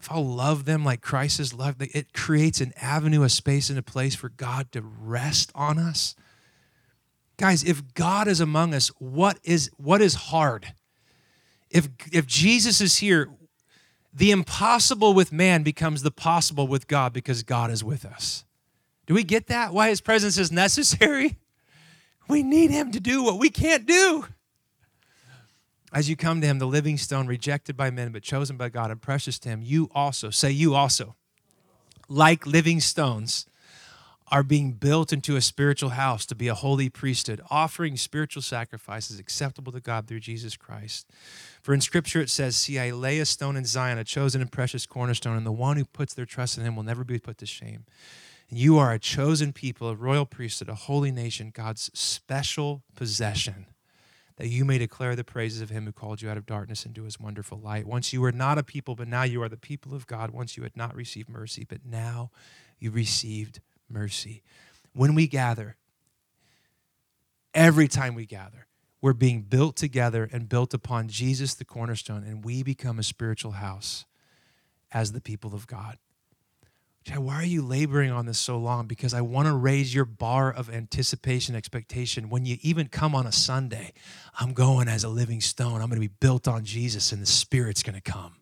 [0.00, 3.78] if I'll love them like Christ has loved, it creates an avenue, a space, and
[3.78, 6.16] a place for God to rest on us.
[7.36, 10.74] Guys, if God is among us, what is what is hard?
[11.70, 13.30] If if Jesus is here,
[14.12, 18.44] the impossible with man becomes the possible with God because God is with us.
[19.06, 19.72] Do we get that?
[19.72, 21.38] Why his presence is necessary?
[22.28, 24.24] We need him to do what we can't do
[25.92, 28.90] as you come to him, the living stone, rejected by men, but chosen by God
[28.90, 31.16] and precious to him, you also, say you also,
[32.08, 33.46] like living stones,
[34.30, 39.18] are being built into a spiritual house to be a holy priesthood, offering spiritual sacrifices
[39.18, 41.08] acceptable to God through Jesus Christ.
[41.62, 44.52] For in Scripture it says, See, I lay a stone in Zion, a chosen and
[44.52, 47.38] precious cornerstone, and the one who puts their trust in him will never be put
[47.38, 47.84] to shame.
[48.48, 53.66] And you are a chosen people, a royal priesthood, a holy nation, God's special possession
[54.40, 57.02] that you may declare the praises of him who called you out of darkness into
[57.02, 57.86] his wonderful light.
[57.86, 60.30] Once you were not a people, but now you are the people of God.
[60.30, 62.30] Once you had not received mercy, but now
[62.78, 64.42] you received mercy.
[64.92, 65.76] When we gather,
[67.54, 68.66] every time we gather,
[69.00, 73.52] we're being built together and built upon Jesus, the cornerstone, and we become a spiritual
[73.52, 74.04] house
[74.92, 75.98] as the people of God.
[77.04, 78.86] Chad, why are you laboring on this so long?
[78.86, 82.28] Because I want to raise your bar of anticipation, expectation.
[82.28, 83.94] When you even come on a Sunday,
[84.38, 85.80] I'm going as a living stone.
[85.80, 88.36] I'm going to be built on Jesus, and the Spirit's going to come.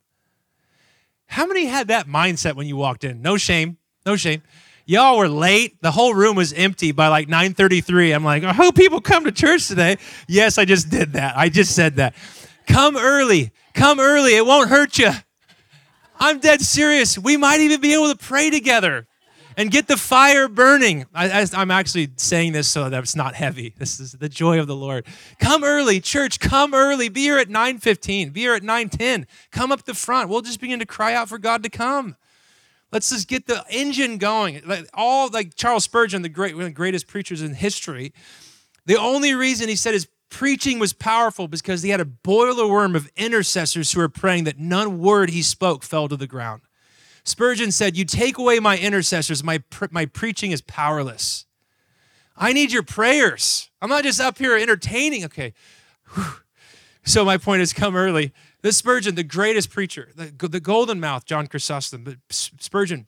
[1.26, 3.22] How many had that mindset when you walked in?
[3.22, 4.42] No shame, no shame.
[4.88, 5.82] Y'all were late.
[5.82, 8.14] The whole room was empty by like 9:33.
[8.14, 9.98] I'm like, oh, I hope people come to church today.
[10.26, 11.36] Yes, I just did that.
[11.36, 12.14] I just said that.
[12.66, 13.52] Come early.
[13.74, 14.34] Come early.
[14.34, 15.10] It won't hurt you.
[16.18, 17.18] I'm dead serious.
[17.18, 19.06] We might even be able to pray together
[19.58, 21.04] and get the fire burning.
[21.14, 23.74] I, am actually saying this so that it's not heavy.
[23.76, 25.04] This is the joy of the Lord.
[25.38, 26.40] Come early, church.
[26.40, 27.10] Come early.
[27.10, 28.32] Be here at 9:15.
[28.32, 29.26] Be here at 9:10.
[29.50, 30.30] Come up the front.
[30.30, 32.16] We'll just begin to cry out for God to come.
[32.90, 34.62] Let's just get the engine going.
[34.64, 38.12] Like All like Charles Spurgeon, the great, one of the greatest preachers in history.
[38.86, 42.94] The only reason he said his preaching was powerful because he had a boiler room
[42.94, 46.62] of intercessors who were praying that none word he spoke fell to the ground.
[47.24, 51.44] Spurgeon said, You take away my intercessors, my, my preaching is powerless.
[52.36, 53.70] I need your prayers.
[53.82, 55.24] I'm not just up here entertaining.
[55.24, 55.52] Okay.
[56.14, 56.24] Whew.
[57.04, 58.32] So my point is come early.
[58.62, 63.06] This Spurgeon, the greatest preacher, the, the golden mouth, John Chrysostom, but Spurgeon,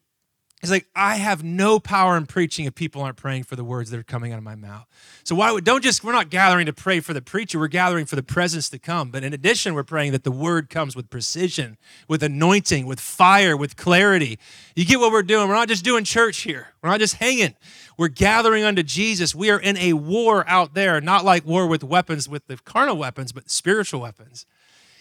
[0.61, 3.91] He's like, I have no power in preaching if people aren't praying for the words
[3.91, 4.87] that are coming out of my mouth.
[5.25, 8.05] So why would don't just we're not gathering to pray for the preacher, we're gathering
[8.05, 9.11] for the presence to come.
[9.11, 13.57] But in addition, we're praying that the word comes with precision, with anointing, with fire,
[13.57, 14.39] with clarity.
[14.77, 15.49] You get what we're doing.
[15.49, 16.69] We're not just doing church here.
[16.83, 17.55] We're not just hanging.
[17.97, 19.35] We're gathering unto Jesus.
[19.35, 22.99] We are in a war out there, not like war with weapons, with the carnal
[22.99, 24.45] weapons, but spiritual weapons.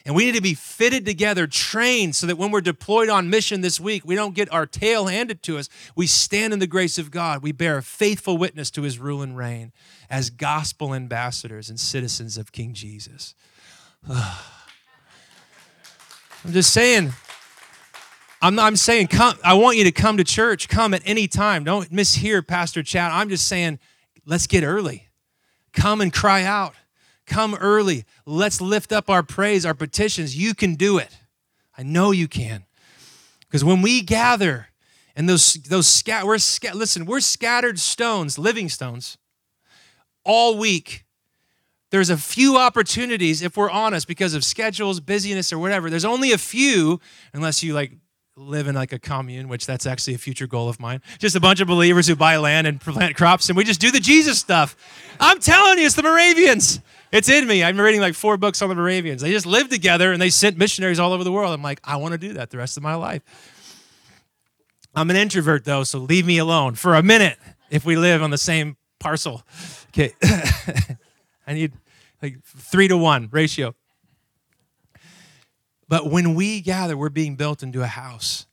[0.05, 3.61] And we need to be fitted together, trained, so that when we're deployed on mission
[3.61, 5.69] this week, we don't get our tail handed to us.
[5.95, 7.43] We stand in the grace of God.
[7.43, 9.73] We bear a faithful witness to his rule and reign
[10.09, 13.35] as gospel ambassadors and citizens of King Jesus.
[14.09, 14.33] I'm
[16.51, 17.13] just saying.
[18.41, 20.69] I'm, not, I'm saying, come, I want you to come to church.
[20.69, 21.65] Come at any time.
[21.65, 23.11] Don't mishear Pastor Chad.
[23.11, 23.79] I'm just saying,
[24.25, 25.09] let's get early.
[25.73, 26.73] Come and cry out.
[27.29, 28.05] Come early.
[28.25, 30.35] Let's lift up our praise, our petitions.
[30.35, 31.19] You can do it.
[31.77, 32.65] I know you can.
[33.41, 34.67] Because when we gather
[35.15, 39.17] and those, those we're, scat, listen, we're scattered stones, living stones,
[40.25, 41.05] all week.
[41.91, 45.89] There's a few opportunities, if we're honest, because of schedules, busyness, or whatever.
[45.89, 46.99] There's only a few,
[47.33, 47.93] unless you like
[48.35, 51.01] live in like a commune, which that's actually a future goal of mine.
[51.19, 53.91] Just a bunch of believers who buy land and plant crops, and we just do
[53.91, 54.75] the Jesus stuff.
[55.19, 56.79] I'm telling you, it's the Moravians.
[57.11, 57.63] It's in me.
[57.63, 59.21] I'm reading like four books on the Moravians.
[59.21, 61.53] They just lived together and they sent missionaries all over the world.
[61.53, 63.23] I'm like, I want to do that the rest of my life.
[64.95, 67.37] I'm an introvert though, so leave me alone for a minute
[67.69, 69.43] if we live on the same parcel.
[69.89, 70.13] Okay.
[71.47, 71.73] I need
[72.21, 73.75] like three to one ratio.
[75.87, 78.45] But when we gather, we're being built into a house.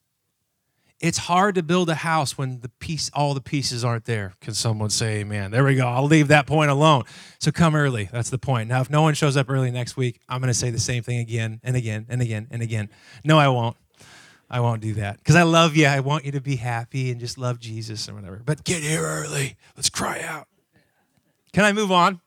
[1.06, 4.34] It's hard to build a house when the piece, all the pieces aren't there.
[4.40, 5.52] Can someone say amen?
[5.52, 5.86] There we go.
[5.86, 7.04] I'll leave that point alone.
[7.38, 8.08] So come early.
[8.10, 8.68] That's the point.
[8.68, 11.04] Now, if no one shows up early next week, I'm going to say the same
[11.04, 12.88] thing again and again and again and again.
[13.24, 13.76] No, I won't.
[14.50, 15.86] I won't do that because I love you.
[15.86, 18.42] I want you to be happy and just love Jesus or whatever.
[18.44, 19.56] But get here early.
[19.76, 20.48] Let's cry out.
[21.52, 22.20] Can I move on?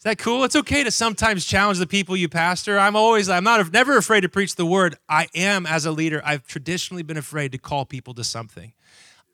[0.00, 0.44] Is that cool?
[0.44, 2.78] It's okay to sometimes challenge the people you pastor.
[2.78, 4.96] I'm always, I'm not, never afraid to preach the word.
[5.10, 8.72] I am, as a leader, I've traditionally been afraid to call people to something.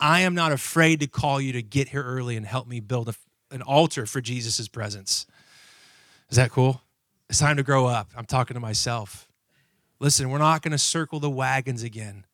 [0.00, 3.08] I am not afraid to call you to get here early and help me build
[3.08, 3.14] a,
[3.52, 5.24] an altar for Jesus' presence.
[6.30, 6.80] Is that cool?
[7.30, 8.10] It's time to grow up.
[8.16, 9.28] I'm talking to myself.
[10.00, 12.26] Listen, we're not going to circle the wagons again.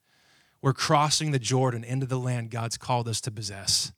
[0.59, 3.91] We're crossing the Jordan into the land God's called us to possess.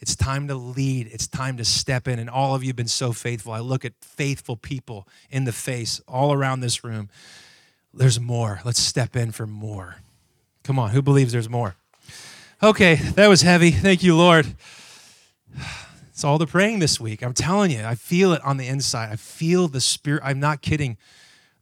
[0.00, 1.08] It's time to lead.
[1.12, 2.18] It's time to step in.
[2.18, 3.52] And all of you have been so faithful.
[3.52, 7.10] I look at faithful people in the face all around this room.
[7.92, 8.60] There's more.
[8.64, 9.96] Let's step in for more.
[10.64, 11.76] Come on, who believes there's more?
[12.62, 13.70] Okay, that was heavy.
[13.70, 14.46] Thank you, Lord.
[16.08, 17.22] It's all the praying this week.
[17.22, 19.10] I'm telling you, I feel it on the inside.
[19.10, 20.22] I feel the spirit.
[20.24, 20.98] I'm not kidding.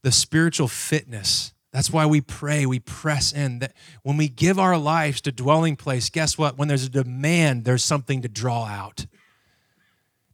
[0.02, 3.58] The spiritual fitness that's why we pray, we press in.
[3.58, 6.56] That when we give our lives to dwelling place, guess what?
[6.56, 9.06] When there's a demand, there's something to draw out.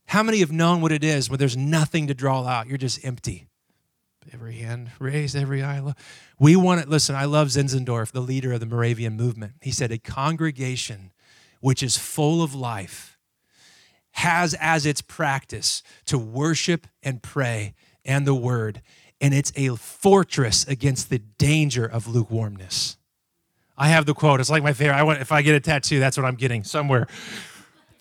[0.07, 2.69] How many have known what it is when there's nothing to draw out?
[2.69, 3.49] You're just empty.
[4.33, 5.95] Every hand raised, every eye.
[6.39, 6.89] We want it.
[6.89, 9.55] Listen, I love Zinzendorf, the leader of the Moravian movement.
[9.61, 11.13] He said, A congregation
[11.61, 13.19] which is full of life
[14.13, 17.75] has as its practice to worship and pray
[18.05, 18.81] and the word
[19.21, 22.97] and it's a fortress against the danger of lukewarmness.
[23.77, 24.41] I have the quote.
[24.41, 24.97] It's like my favorite.
[24.97, 27.07] I want, if I get a tattoo, that's what I'm getting somewhere.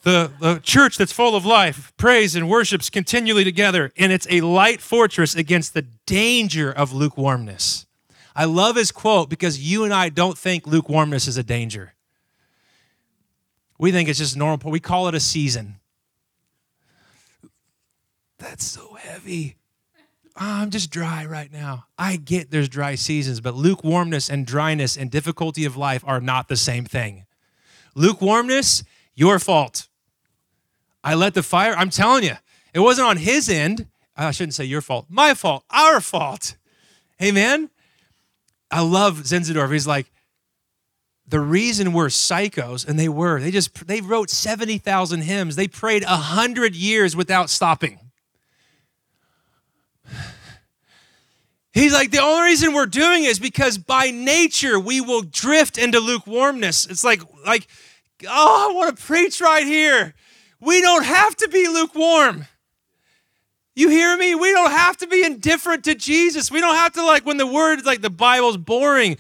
[0.03, 4.41] The, the church that's full of life prays and worships continually together, and it's a
[4.41, 7.85] light fortress against the danger of lukewarmness.
[8.35, 11.93] I love his quote because you and I don't think lukewarmness is a danger.
[13.79, 14.71] We think it's just normal.
[14.71, 15.75] We call it a season.
[18.39, 19.55] That's so heavy.
[20.35, 21.85] Oh, I'm just dry right now.
[21.97, 26.47] I get there's dry seasons, but lukewarmness and dryness and difficulty of life are not
[26.47, 27.25] the same thing.
[27.93, 29.87] Lukewarmness, your fault.
[31.03, 32.35] I let the fire, I'm telling you,
[32.73, 33.87] it wasn't on his end.
[34.17, 36.55] I shouldn't say your fault, my fault, our fault.
[37.17, 37.69] Hey Amen.
[38.71, 39.71] I love Zinzendorf.
[39.71, 40.11] He's like,
[41.27, 45.55] the reason we're psychos, and they were, they just they wrote 70,000 hymns.
[45.55, 47.99] They prayed 100 years without stopping.
[51.73, 55.99] He's like, the only reason we're doing is because by nature we will drift into
[55.99, 56.85] lukewarmness.
[56.85, 57.67] It's like, like,
[58.27, 60.13] oh, I want to preach right here.
[60.59, 62.45] We don't have to be lukewarm.
[63.75, 64.35] You hear me?
[64.35, 66.51] We don't have to be indifferent to Jesus.
[66.51, 69.17] We don't have to like when the word like the Bible's boring.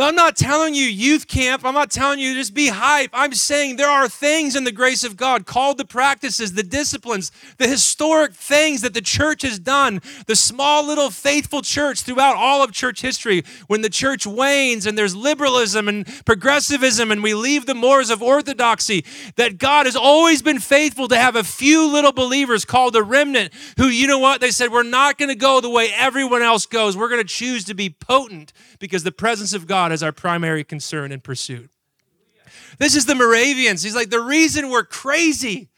[0.00, 1.64] I'm not telling you youth camp.
[1.64, 3.10] I'm not telling you just be hype.
[3.12, 7.32] I'm saying there are things in the grace of God called the practices, the disciplines,
[7.56, 10.00] the historic things that the church has done.
[10.26, 13.42] The small little faithful church throughout all of church history.
[13.66, 18.22] When the church wanes and there's liberalism and progressivism and we leave the moors of
[18.22, 23.02] orthodoxy, that God has always been faithful to have a few little believers called the
[23.02, 24.40] remnant who, you know what?
[24.40, 26.96] They said, we're not going to go the way everyone else goes.
[26.96, 30.64] We're going to choose to be potent because the presence of God is our primary
[30.64, 31.70] concern and pursuit.
[32.78, 33.82] This is the Moravians.
[33.82, 35.68] He's like, the reason we're crazy,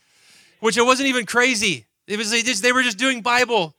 [0.61, 1.87] which it wasn't even crazy.
[2.07, 3.75] It was they, just, they were just doing Bible.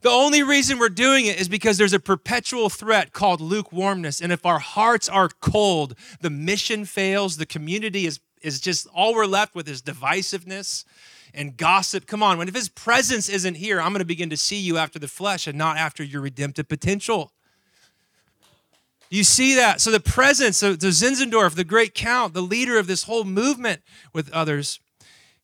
[0.00, 4.20] The only reason we're doing it is because there's a perpetual threat called lukewarmness.
[4.20, 9.14] And if our hearts are cold, the mission fails, the community is, is just all
[9.14, 10.84] we're left with is divisiveness
[11.32, 12.06] and gossip.
[12.06, 14.76] Come on, when if his presence isn't here, I'm going to begin to see you
[14.78, 17.32] after the flesh and not after your redemptive potential.
[19.14, 19.80] You see that?
[19.80, 23.80] So the presence of the Zinzendorf, the great count, the leader of this whole movement
[24.12, 24.80] with others,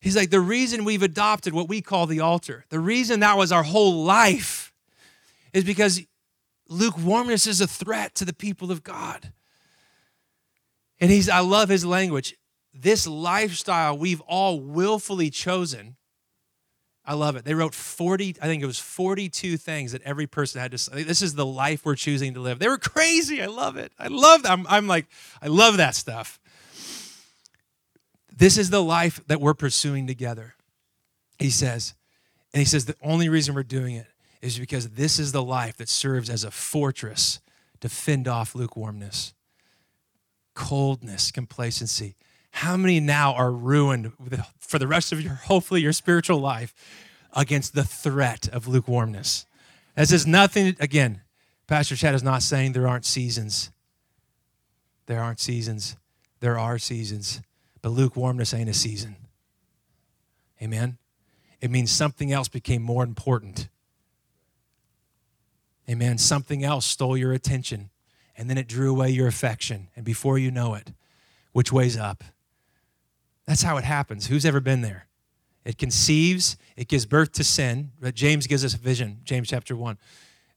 [0.01, 3.49] he's like, the reason we've adopted what we call the altar, the reason that was
[3.49, 4.73] our whole life
[5.53, 6.01] is because
[6.67, 9.31] lukewarmness is a threat to the people of God.
[10.99, 12.35] And he's, I love his language.
[12.73, 15.95] This lifestyle we've all willfully chosen
[17.11, 17.43] I love it.
[17.43, 21.03] They wrote 40, I think it was 42 things that every person had to say.
[21.03, 22.57] This is the life we're choosing to live.
[22.57, 23.41] They were crazy.
[23.41, 23.91] I love it.
[23.99, 24.51] I love that.
[24.53, 25.07] I'm, I'm like,
[25.41, 26.39] I love that stuff.
[28.33, 30.55] This is the life that we're pursuing together,
[31.37, 31.95] he says.
[32.53, 34.07] And he says the only reason we're doing it
[34.41, 37.41] is because this is the life that serves as a fortress
[37.81, 39.33] to fend off lukewarmness,
[40.53, 42.15] coldness, complacency.
[42.51, 44.13] How many now are ruined
[44.59, 46.73] for the rest of your, hopefully, your spiritual life
[47.33, 49.45] against the threat of lukewarmness?
[49.95, 51.21] This is nothing, again,
[51.67, 53.71] Pastor Chad is not saying there aren't seasons.
[55.05, 55.95] There aren't seasons.
[56.41, 57.41] There are seasons.
[57.81, 59.15] But lukewarmness ain't a season.
[60.61, 60.97] Amen?
[61.61, 63.69] It means something else became more important.
[65.89, 66.17] Amen.
[66.17, 67.89] Something else stole your attention,
[68.37, 69.89] and then it drew away your affection.
[69.95, 70.91] And before you know it,
[71.51, 72.23] which way's up?
[73.47, 74.27] That's how it happens.
[74.27, 75.07] Who's ever been there?
[75.63, 77.91] It conceives, it gives birth to sin.
[78.13, 79.97] James gives us a vision, James chapter 1.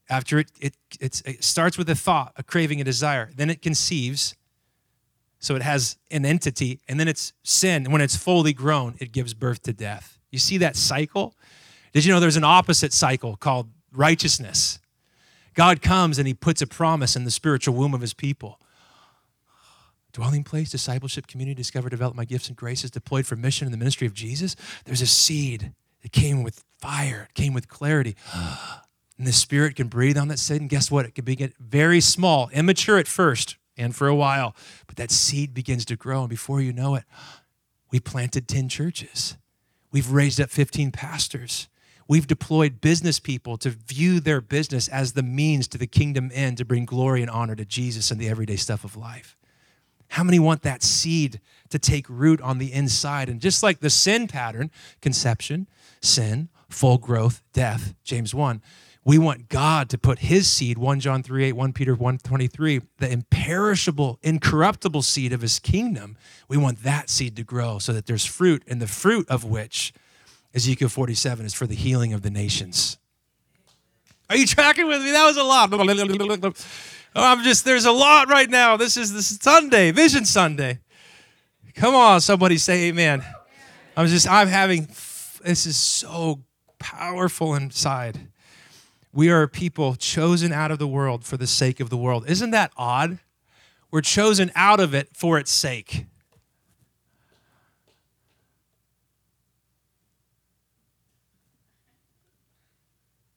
[0.09, 3.29] After it, it, it starts with a thought, a craving, a desire.
[3.35, 4.35] Then it conceives,
[5.39, 7.83] so it has an entity, and then it's sin.
[7.83, 10.17] And when it's fully grown, it gives birth to death.
[10.31, 11.35] You see that cycle?
[11.93, 14.79] Did you know there's an opposite cycle called righteousness?
[15.53, 18.59] God comes and he puts a promise in the spiritual womb of his people
[20.15, 23.77] dwelling place, discipleship, community, discover, develop my gifts and graces, deployed for mission in the
[23.77, 24.55] ministry of Jesus.
[24.85, 25.73] There's a seed.
[26.01, 28.15] It came with fire, it came with clarity.
[29.17, 31.05] And the Spirit can breathe on that seed, and guess what?
[31.05, 34.53] It can begin very small, immature at first, and for a while.
[34.87, 37.05] But that seed begins to grow, and before you know it,
[37.91, 39.37] we planted 10 churches.
[39.89, 41.69] We've raised up 15 pastors.
[42.09, 46.57] We've deployed business people to view their business as the means to the kingdom end
[46.57, 49.37] to bring glory and honor to Jesus and the everyday stuff of life.
[50.15, 51.41] How many want that seed
[51.71, 53.27] to take root on the inside?
[53.27, 55.67] And just like the sin pattern, conception,
[56.01, 58.61] sin, full growth, death, James 1,
[59.03, 62.81] we want God to put his seed, 1 John 3 8, 1 Peter 1 23,
[62.99, 66.15] the imperishable, incorruptible seed of his kingdom.
[66.47, 69.91] We want that seed to grow so that there's fruit, and the fruit of which,
[70.53, 72.97] Ezekiel 47, is for the healing of the nations.
[74.29, 75.11] Are you tracking with me?
[75.11, 76.53] That was a lot.
[77.15, 78.75] Oh, I'm just there's a lot right now.
[78.75, 80.79] This is this Sunday, Vision Sunday.
[81.73, 83.23] Come on, somebody say amen.
[83.95, 84.87] I'm just I'm having
[85.41, 86.41] this is so
[86.77, 88.19] powerful inside.
[89.13, 92.29] We are a people chosen out of the world for the sake of the world.
[92.29, 93.19] Isn't that odd?
[93.91, 96.07] We're chosen out of it for its sake.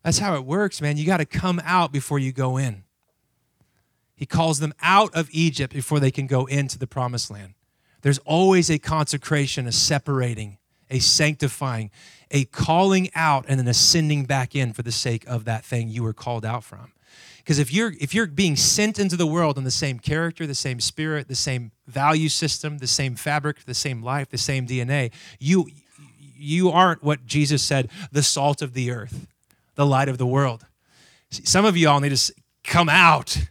[0.02, 0.96] That's how it works, man.
[0.96, 2.82] You got to come out before you go in.
[4.18, 7.54] He calls them out of Egypt before they can go into the promised land.
[8.02, 10.58] There's always a consecration, a separating,
[10.90, 11.92] a sanctifying,
[12.32, 16.02] a calling out, and an ascending back in for the sake of that thing you
[16.02, 16.92] were called out from.
[17.36, 20.54] Because if you're if you're being sent into the world in the same character, the
[20.54, 25.12] same spirit, the same value system, the same fabric, the same life, the same DNA,
[25.38, 25.68] you
[26.36, 29.28] you aren't what Jesus said, the salt of the earth,
[29.76, 30.66] the light of the world.
[31.30, 33.48] Some of you all need to come out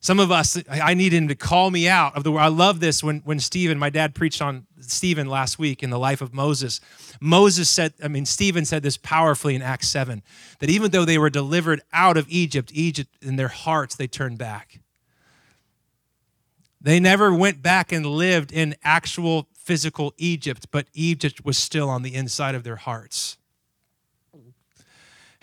[0.00, 2.44] some of us, I need him to call me out of the world.
[2.44, 5.98] I love this when, when Stephen, my dad preached on Stephen last week in the
[5.98, 6.80] life of Moses.
[7.20, 10.22] Moses said, I mean, Stephen said this powerfully in Acts 7
[10.60, 14.38] that even though they were delivered out of Egypt, Egypt in their hearts, they turned
[14.38, 14.80] back.
[16.80, 22.02] They never went back and lived in actual physical Egypt, but Egypt was still on
[22.02, 23.37] the inside of their hearts.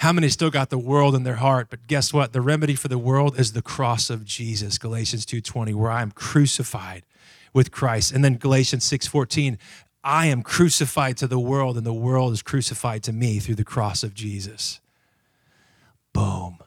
[0.05, 1.71] How many still got the world in their heart?
[1.71, 2.31] But guess what?
[2.31, 6.11] The remedy for the world is the cross of Jesus, Galatians 2:20, where I am
[6.11, 7.07] crucified
[7.53, 8.11] with Christ.
[8.11, 9.57] And then Galatians 6:14,
[10.03, 13.63] I am crucified to the world and the world is crucified to me through the
[13.63, 14.79] cross of Jesus.
[16.13, 16.59] Boom.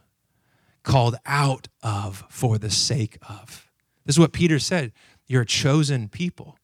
[0.82, 3.70] Called out of for the sake of.
[4.04, 4.92] This is what Peter said.
[5.28, 6.58] You're a chosen people,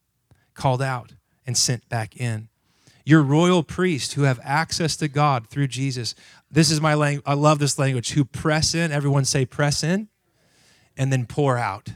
[0.54, 1.12] called out
[1.46, 2.48] and sent back in.
[3.04, 6.14] You're royal priests who have access to God through Jesus.
[6.50, 7.24] This is my language.
[7.26, 8.12] I love this language.
[8.12, 10.08] Who press in, everyone say press in,
[10.96, 11.90] and then pour out.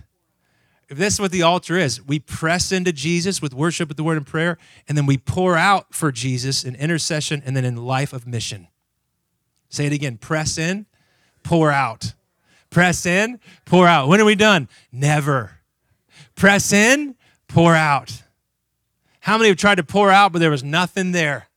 [0.89, 4.05] If this is what the altar is, we press into Jesus with worship, with the
[4.05, 4.57] word and prayer,
[4.89, 8.69] and then we pour out for Jesus in intercession and then in life of mission.
[9.69, 10.87] Say it again press in,
[11.43, 12.15] pour out.
[12.71, 14.09] Press in, pour out.
[14.09, 14.69] When are we done?
[14.91, 15.59] Never.
[16.35, 17.17] Press in,
[17.49, 18.23] pour out.
[19.29, 21.49] How many have tried to pour out, but there was nothing there?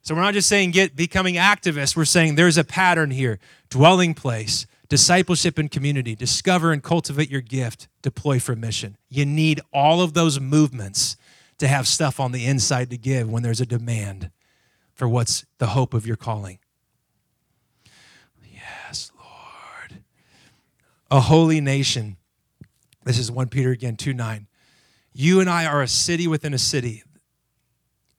[0.00, 3.38] So we're not just saying get becoming activists, we're saying there's a pattern here.
[3.68, 8.96] Dwelling place, discipleship and community, discover and cultivate your gift, deploy for mission.
[9.10, 11.18] You need all of those movements
[11.58, 14.30] to have stuff on the inside to give when there's a demand
[14.94, 16.58] for what's the hope of your calling.
[18.50, 20.00] Yes, Lord.
[21.10, 22.16] A holy nation.
[23.04, 24.46] This is 1 Peter again, 2 9.
[25.20, 27.02] You and I are a city within a city.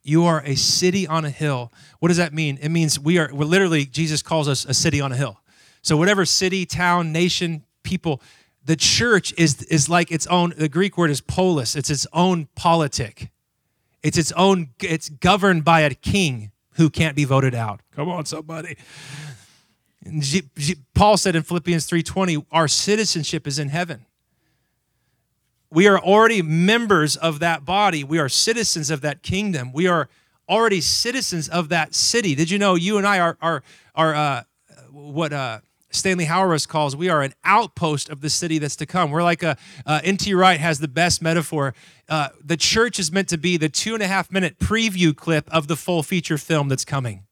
[0.04, 1.72] You are a city on a hill.
[2.00, 2.60] What does that mean?
[2.62, 5.40] It means we are, we're literally, Jesus calls us a city on a hill.
[5.82, 8.22] So, whatever city, town, nation, people,
[8.66, 12.50] the church is, is like its own, the Greek word is polis, it's its own
[12.56, 13.32] politic.
[14.04, 17.80] It's its own, it's governed by a king who can't be voted out.
[17.96, 18.76] Come on, somebody.
[20.96, 24.06] Paul said in Philippians 3:20, our citizenship is in heaven
[25.72, 28.04] we are already members of that body.
[28.04, 29.72] We are citizens of that kingdom.
[29.72, 30.10] We are
[30.48, 32.34] already citizens of that city.
[32.34, 33.64] Did you know you and I are, are,
[33.94, 34.44] are uh,
[34.92, 35.60] what uh,
[35.92, 39.12] Stanley Hauerwas calls, we are an outpost of the city that's to come.
[39.12, 40.34] We're like a, uh, N.T.
[40.34, 41.74] Wright has the best metaphor.
[42.08, 45.50] Uh, the church is meant to be the two and a half minute preview clip
[45.52, 47.26] of the full feature film that's coming.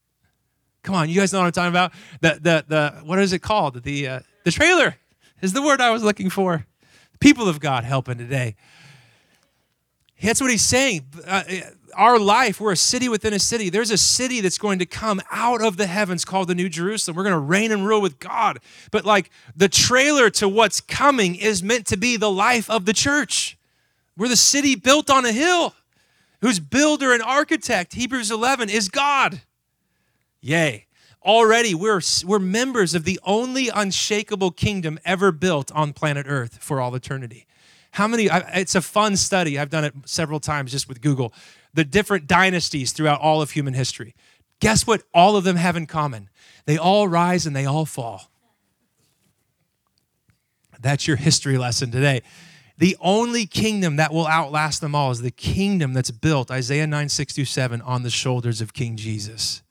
[0.83, 1.91] Come on, you guys know what I'm talking about?
[2.21, 3.83] The, the, the, what is it called?
[3.83, 4.95] The, uh, the trailer
[5.41, 6.65] is the word I was looking for
[7.19, 8.55] people of God helping today.
[10.21, 11.05] That's what he's saying.
[11.25, 11.43] Uh,
[11.93, 13.69] our life, we're a city within a city.
[13.69, 17.15] There's a city that's going to come out of the heavens called the New Jerusalem.
[17.15, 18.59] We're going to reign and rule with God.
[18.91, 22.93] But, like, the trailer to what's coming is meant to be the life of the
[22.93, 23.57] church.
[24.15, 25.75] We're the city built on a hill
[26.41, 29.41] whose builder and architect, Hebrews 11, is God.
[30.41, 30.86] Yay
[31.27, 36.81] already we're, we're members of the only unshakable kingdom ever built on planet Earth for
[36.81, 37.45] all eternity.
[37.91, 38.29] How many?
[38.31, 39.59] It's a fun study.
[39.59, 41.33] I've done it several times just with Google.
[41.73, 44.15] The different dynasties throughout all of human history.
[44.59, 46.29] Guess what all of them have in common?
[46.65, 48.31] They all rise and they all fall.
[50.79, 52.21] That's your history lesson today.
[52.77, 57.09] The only kingdom that will outlast them all is the kingdom that's built, Isaiah 9,
[57.09, 59.63] 6 through 7, on the shoulders of King Jesus.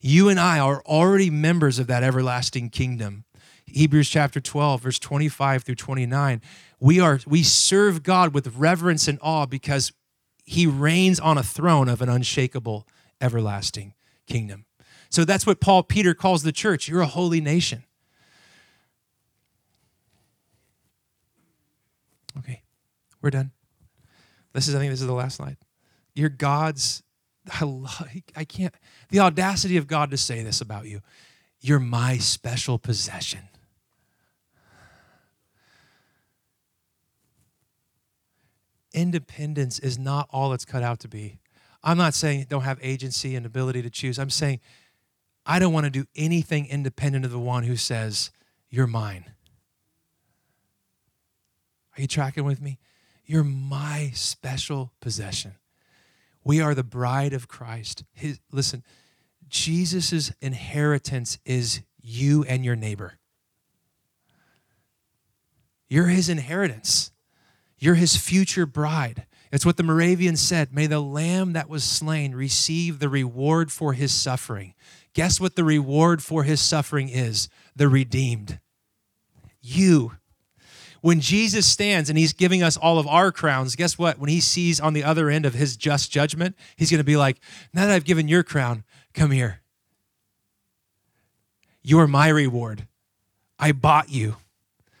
[0.00, 3.24] You and I are already members of that everlasting kingdom.
[3.66, 6.40] Hebrews chapter 12, verse 25 through 29.
[6.78, 9.92] We are we serve God with reverence and awe because
[10.44, 12.86] he reigns on a throne of an unshakable
[13.20, 13.94] everlasting
[14.26, 14.64] kingdom.
[15.10, 16.88] So that's what Paul Peter calls the church.
[16.88, 17.84] You're a holy nation.
[22.38, 22.62] Okay,
[23.22, 23.52] we're done.
[24.52, 25.56] This is, I think this is the last slide.
[26.14, 27.02] You're God's
[27.60, 28.74] I, like, I can't,
[29.10, 31.00] the audacity of God to say this about you.
[31.60, 33.48] You're my special possession.
[38.92, 41.38] Independence is not all it's cut out to be.
[41.82, 44.18] I'm not saying don't have agency and ability to choose.
[44.18, 44.60] I'm saying
[45.44, 48.30] I don't want to do anything independent of the one who says,
[48.68, 49.26] You're mine.
[51.96, 52.78] Are you tracking with me?
[53.24, 55.54] You're my special possession.
[56.46, 58.04] We are the bride of Christ.
[58.12, 58.84] His, listen,
[59.48, 63.14] Jesus' inheritance is you and your neighbor.
[65.88, 67.10] You're his inheritance.
[67.80, 69.26] You're his future bride.
[69.50, 70.72] It's what the Moravian said.
[70.72, 74.74] May the lamb that was slain receive the reward for his suffering.
[75.14, 77.48] Guess what the reward for his suffering is?
[77.74, 78.60] The redeemed.
[79.60, 80.12] You.
[81.06, 84.18] When Jesus stands and he's giving us all of our crowns, guess what?
[84.18, 87.16] When he sees on the other end of his just judgment, he's going to be
[87.16, 87.38] like,
[87.72, 88.82] Now that I've given your crown,
[89.14, 89.60] come here.
[91.80, 92.88] You are my reward.
[93.56, 94.38] I bought you.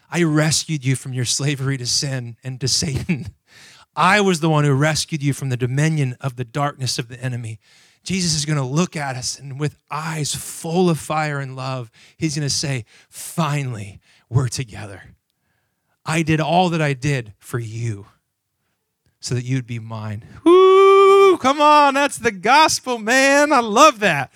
[0.08, 3.34] I rescued you from your slavery to sin and to Satan.
[3.96, 7.20] I was the one who rescued you from the dominion of the darkness of the
[7.20, 7.58] enemy.
[8.04, 11.90] Jesus is going to look at us and with eyes full of fire and love,
[12.16, 13.98] he's going to say, Finally,
[14.30, 15.15] we're together.
[16.06, 18.06] I did all that I did for you
[19.18, 20.24] so that you'd be mine.
[20.44, 21.36] Woo!
[21.38, 23.52] Come on, that's the gospel, man.
[23.52, 24.32] I love that.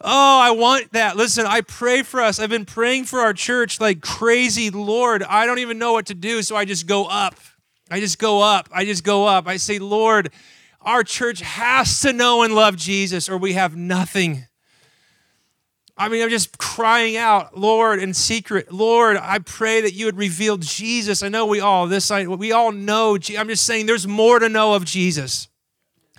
[0.00, 1.16] Oh, I want that.
[1.16, 2.38] Listen, I pray for us.
[2.38, 4.70] I've been praying for our church like crazy.
[4.70, 7.36] Lord, I don't even know what to do, so I just go up.
[7.90, 8.68] I just go up.
[8.72, 9.46] I just go up.
[9.46, 10.30] I say, Lord,
[10.80, 14.46] our church has to know and love Jesus, or we have nothing.
[15.96, 18.72] I mean, I'm just crying out, Lord, in secret.
[18.72, 21.22] Lord, I pray that you would reveal Jesus.
[21.22, 22.10] I know we all this.
[22.10, 23.14] I, we all know.
[23.14, 25.48] I'm just saying, there's more to know of Jesus.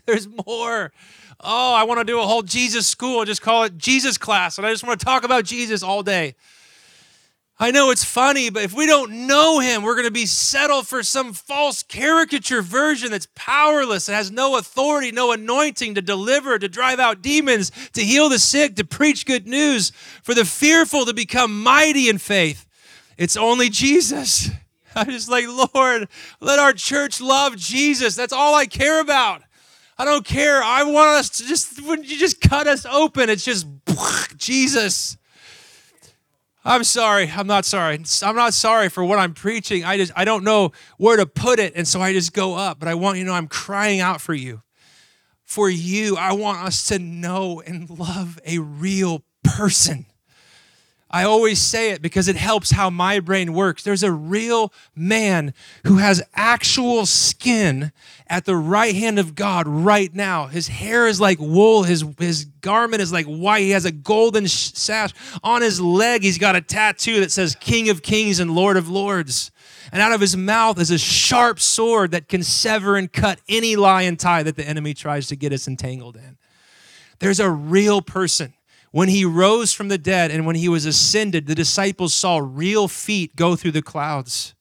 [0.05, 0.93] There's more.
[1.39, 3.25] Oh, I want to do a whole Jesus school.
[3.25, 6.35] Just call it Jesus class, and I just want to talk about Jesus all day.
[7.57, 10.87] I know it's funny, but if we don't know him, we're going to be settled
[10.87, 16.59] for some false caricature version that's powerless, that has no authority, no anointing to deliver,
[16.59, 19.91] to drive out demons, to heal the sick, to preach good news,
[20.21, 22.65] for the fearful to become mighty in faith.
[23.17, 24.49] It's only Jesus.
[24.95, 26.09] I'm just like, Lord,
[26.41, 28.15] let our church love Jesus.
[28.15, 29.43] That's all I care about.
[29.97, 30.61] I don't care.
[30.61, 33.65] I want us to just, when you just cut us open, it's just
[34.37, 35.15] Jesus.
[36.67, 37.31] I'm sorry.
[37.31, 37.99] I'm not sorry.
[38.23, 39.85] I'm not sorry for what I'm preaching.
[39.85, 42.79] I just I don't know where to put it, and so I just go up.
[42.79, 44.63] But I want you to know I'm crying out for you.
[45.43, 50.07] For you, I want us to know and love a real person.
[51.15, 53.83] I always say it because it helps how my brain works.
[53.83, 55.53] There's a real man
[55.87, 57.93] who has actual skin
[58.27, 60.47] at the right hand of God right now.
[60.47, 63.61] His hair is like wool, his, his garment is like white.
[63.61, 65.13] He has a golden sash.
[65.41, 68.89] On his leg, he's got a tattoo that says King of Kings and Lord of
[68.89, 69.51] Lords.
[69.93, 73.77] And out of his mouth is a sharp sword that can sever and cut any
[73.77, 76.35] lion tie that the enemy tries to get us entangled in.
[77.19, 78.53] There's a real person
[78.95, 82.87] when he rose from the dead and when he was ascended, the disciples saw real
[82.87, 84.55] feet go through the clouds.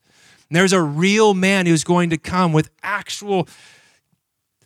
[0.48, 3.46] And there's a real man who's going to come with actual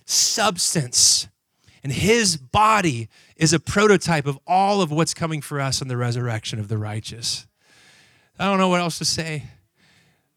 [0.07, 1.29] substance.
[1.83, 5.99] And his body is a prototype of all of what's coming for us in the
[5.99, 7.47] resurrection of the righteous.
[8.39, 9.51] I don't know what else to say.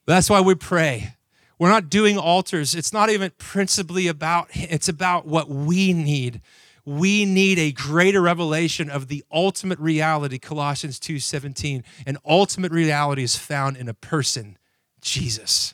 [0.06, 1.16] That's why we pray.
[1.58, 2.76] We're not doing altars.
[2.76, 6.42] It's not even principally about, it's about what we need
[6.86, 13.36] we need a greater revelation of the ultimate reality colossians 2.17 and ultimate reality is
[13.36, 14.58] found in a person
[15.02, 15.74] jesus.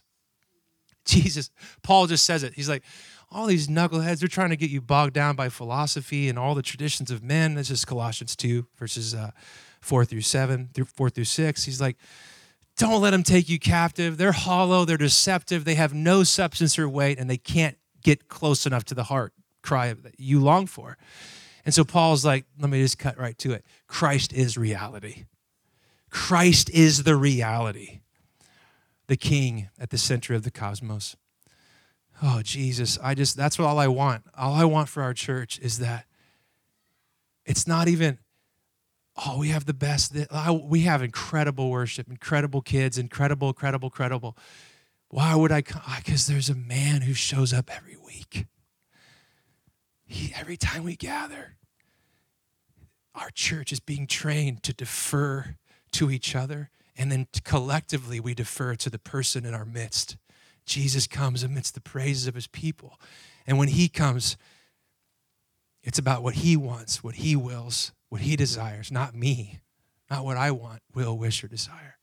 [1.06, 1.52] Jesus
[1.84, 2.54] paul just says it.
[2.54, 2.84] He's like
[3.32, 6.62] all these knuckleheads they're trying to get you bogged down by philosophy and all the
[6.62, 7.56] traditions of men.
[7.56, 9.32] This is colossians 2 verses uh,
[9.82, 11.98] 4 through 7 through 4 through 6 he's like
[12.78, 14.18] don't let them take you captive.
[14.18, 14.86] They're hollow.
[14.86, 15.66] They're deceptive.
[15.66, 19.34] They have no substance or weight and they can't get close enough to the heart
[19.68, 20.98] cry that you long for.
[21.66, 23.66] And so Paul's like, let me just cut right to it.
[23.88, 25.26] Christ is reality.
[26.10, 28.00] Christ is the reality,
[29.08, 31.18] the king at the center of the cosmos.
[32.24, 34.24] Oh, Jesus, I just, that's what all I want.
[34.36, 36.06] All I want for our church is that
[37.46, 38.20] it's not even,
[39.26, 40.16] oh, we have the best,
[40.64, 44.38] we have incredible worship, incredible kids, incredible, incredible, incredible.
[45.10, 45.82] Why would I come?
[45.86, 48.46] Ah, because there's a man who shows up every week.
[50.08, 51.58] He, every time we gather,
[53.14, 55.58] our church is being trained to defer
[55.92, 60.18] to each other, and then collectively we defer to the person in our midst.
[60.66, 63.00] Jesus comes amidst the praises of his people.
[63.46, 64.38] And when he comes,
[65.84, 69.60] it's about what he wants, what he wills, what he desires, not me,
[70.10, 71.98] not what I want, will, wish, or desire.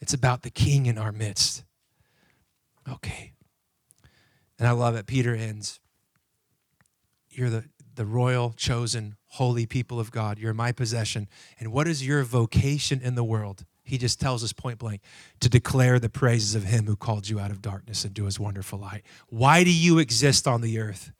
[0.00, 1.64] It's about the king in our midst.
[2.90, 3.32] Okay.
[4.58, 5.06] And I love it.
[5.06, 5.80] Peter ends
[7.32, 7.64] you're the,
[7.94, 10.38] the royal, chosen, holy people of God.
[10.38, 11.28] You're my possession.
[11.58, 13.64] And what is your vocation in the world?
[13.84, 15.00] He just tells us point blank
[15.40, 18.78] to declare the praises of him who called you out of darkness into his wonderful
[18.78, 19.02] light.
[19.28, 21.12] Why do you exist on the earth?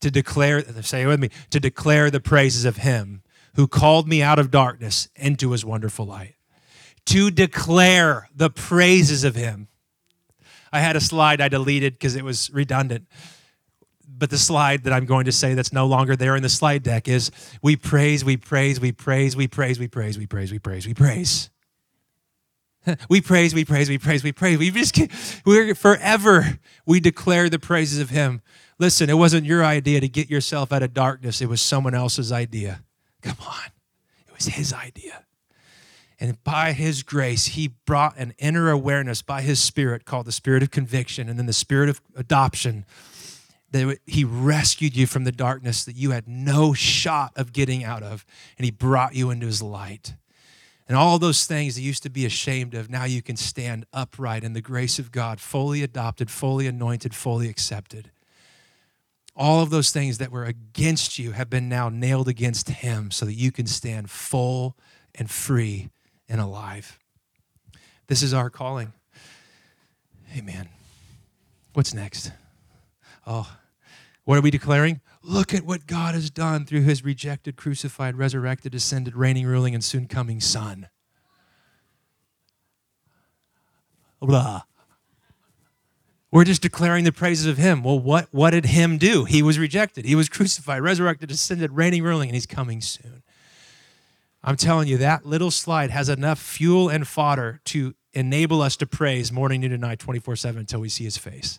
[0.00, 3.22] To declare, say it with me, to declare the praises of him
[3.54, 6.36] who called me out of darkness into his wonderful light.
[7.06, 9.68] To declare the praises of him.
[10.72, 13.08] I had a slide I deleted because it was redundant
[14.18, 16.82] but the slide that I'm going to say that's no longer there in the slide
[16.82, 17.30] deck is
[17.62, 20.94] we praise, we praise, we praise, we praise, we praise, we praise, we praise, we
[20.94, 21.50] praise.
[23.10, 24.58] We praise, we praise, we praise, we praise.
[24.58, 24.98] We just
[25.44, 28.40] we're forever we declare the praises of him.
[28.78, 31.42] Listen, it wasn't your idea to get yourself out of darkness.
[31.42, 32.82] It was someone else's idea.
[33.20, 33.66] Come on.
[34.26, 35.26] It was his idea.
[36.18, 40.62] And by his grace, he brought an inner awareness by his spirit called the spirit
[40.62, 42.84] of conviction and then the spirit of adoption
[43.70, 48.02] that he rescued you from the darkness that you had no shot of getting out
[48.02, 48.24] of,
[48.58, 50.14] and he brought you into his light.
[50.88, 53.86] And all those things that you used to be ashamed of, now you can stand
[53.92, 58.10] upright in the grace of God, fully adopted, fully anointed, fully accepted.
[59.36, 63.24] All of those things that were against you have been now nailed against him so
[63.24, 64.76] that you can stand full
[65.14, 65.90] and free
[66.28, 66.98] and alive.
[68.08, 68.92] This is our calling.
[70.36, 70.68] Amen.
[71.72, 72.32] What's next?
[73.26, 73.56] Oh,
[74.24, 75.00] what are we declaring?
[75.22, 79.84] Look at what God has done through his rejected, crucified, resurrected, ascended, reigning, ruling, and
[79.84, 80.88] soon coming Son.
[84.20, 84.62] Blah.
[86.30, 87.82] We're just declaring the praises of him.
[87.82, 89.24] Well, what, what did him do?
[89.24, 90.04] He was rejected.
[90.04, 93.22] He was crucified, resurrected, ascended, reigning, ruling, and he's coming soon.
[94.42, 98.86] I'm telling you, that little slide has enough fuel and fodder to enable us to
[98.86, 101.58] praise morning, noon, and night, 24 7 until we see his face.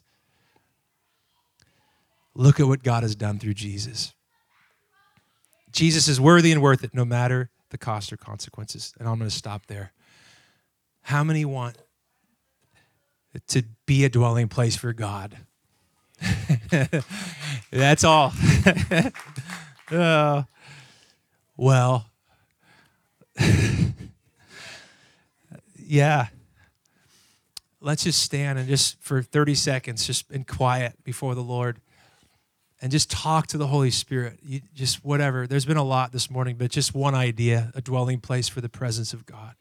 [2.34, 4.14] Look at what God has done through Jesus.
[5.72, 8.94] Jesus is worthy and worth it no matter the cost or consequences.
[9.00, 9.92] And I'm going to stop there.
[11.04, 11.78] How many want
[13.48, 15.38] to be a dwelling place for God?
[17.72, 18.34] That's all.
[19.92, 20.44] uh,
[21.58, 22.06] well,
[25.78, 26.28] yeah.
[27.84, 31.80] Let's just stand and just for 30 seconds, just in quiet before the Lord
[32.82, 34.40] and just talk to the Holy Spirit.
[34.42, 35.46] You, just whatever.
[35.46, 38.70] There's been a lot this morning, but just one idea a dwelling place for the
[38.70, 39.54] presence of God.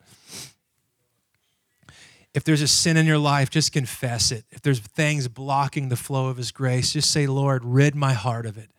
[2.33, 4.45] If there's a sin in your life, just confess it.
[4.51, 8.47] If there's things blocking the flow of His grace, just say, Lord, rid my heart
[8.47, 8.71] of it.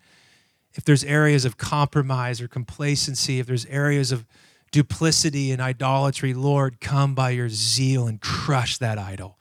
[0.74, 4.26] If there's areas of compromise or complacency, if there's areas of
[4.72, 9.38] duplicity and idolatry, Lord, come by your zeal and crush that idol.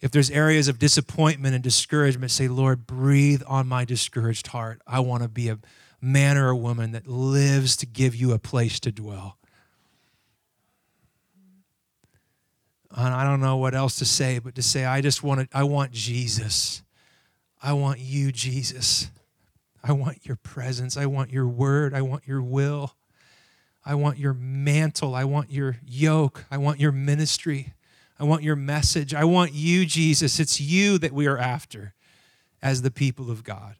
[0.00, 4.82] If there's areas of disappointment and discouragement, say, Lord, breathe on my discouraged heart.
[4.86, 5.58] I want to be a
[6.00, 9.38] man or a woman that lives to give you a place to dwell.
[12.94, 15.56] And I don't know what else to say, but to say, I just want to,
[15.56, 16.82] I want Jesus.
[17.62, 19.10] I want you, Jesus.
[19.82, 20.96] I want your presence.
[20.96, 21.94] I want your word.
[21.94, 22.94] I want your will.
[23.84, 25.14] I want your mantle.
[25.14, 26.44] I want your yoke.
[26.50, 27.74] I want your ministry.
[28.18, 29.14] I want your message.
[29.14, 30.40] I want you, Jesus.
[30.40, 31.94] It's you that we are after
[32.62, 33.76] as the people of God.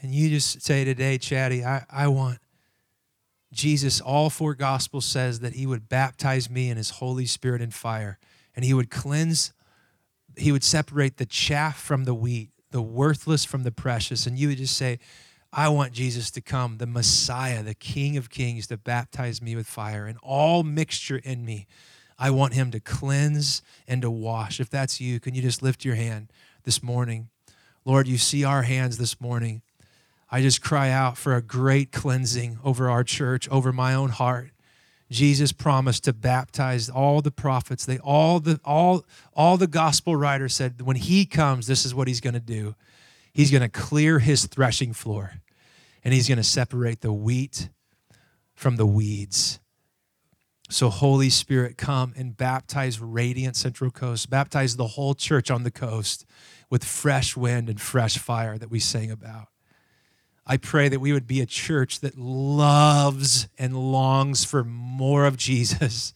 [0.00, 2.38] And you just say today, Chatty, I, I want
[3.52, 4.00] Jesus.
[4.00, 8.18] All four Gospels says that he would baptize me in his Holy Spirit and fire,
[8.54, 9.52] and he would cleanse,
[10.36, 14.26] he would separate the chaff from the wheat, the worthless from the precious.
[14.26, 15.00] And you would just say,
[15.52, 19.66] I want Jesus to come, the Messiah, the King of Kings, to baptize me with
[19.66, 21.66] fire and all mixture in me.
[22.18, 24.60] I want him to cleanse and to wash.
[24.60, 26.32] If that's you, can you just lift your hand
[26.64, 27.28] this morning?
[27.84, 29.62] Lord, you see our hands this morning.
[30.30, 34.50] I just cry out for a great cleansing over our church, over my own heart.
[35.10, 37.86] Jesus promised to baptize all the prophets.
[37.86, 42.08] They all the all all the gospel writers said when he comes, this is what
[42.08, 42.74] he's going to do.
[43.38, 45.34] He's going to clear his threshing floor
[46.02, 47.68] and he's going to separate the wheat
[48.52, 49.60] from the weeds.
[50.68, 55.70] So, Holy Spirit, come and baptize Radiant Central Coast, baptize the whole church on the
[55.70, 56.26] coast
[56.68, 59.46] with fresh wind and fresh fire that we sang about.
[60.44, 65.36] I pray that we would be a church that loves and longs for more of
[65.36, 66.12] Jesus.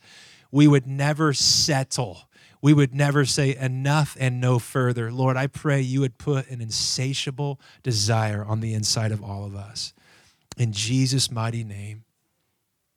[0.51, 2.23] We would never settle
[2.63, 5.11] we would never say enough and no further.
[5.11, 9.57] Lord, I pray you would put an insatiable desire on the inside of all of
[9.57, 9.93] us.
[10.57, 12.05] In Jesus' mighty name.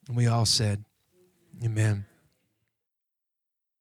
[0.08, 0.86] And we all said,
[1.64, 2.06] Amen.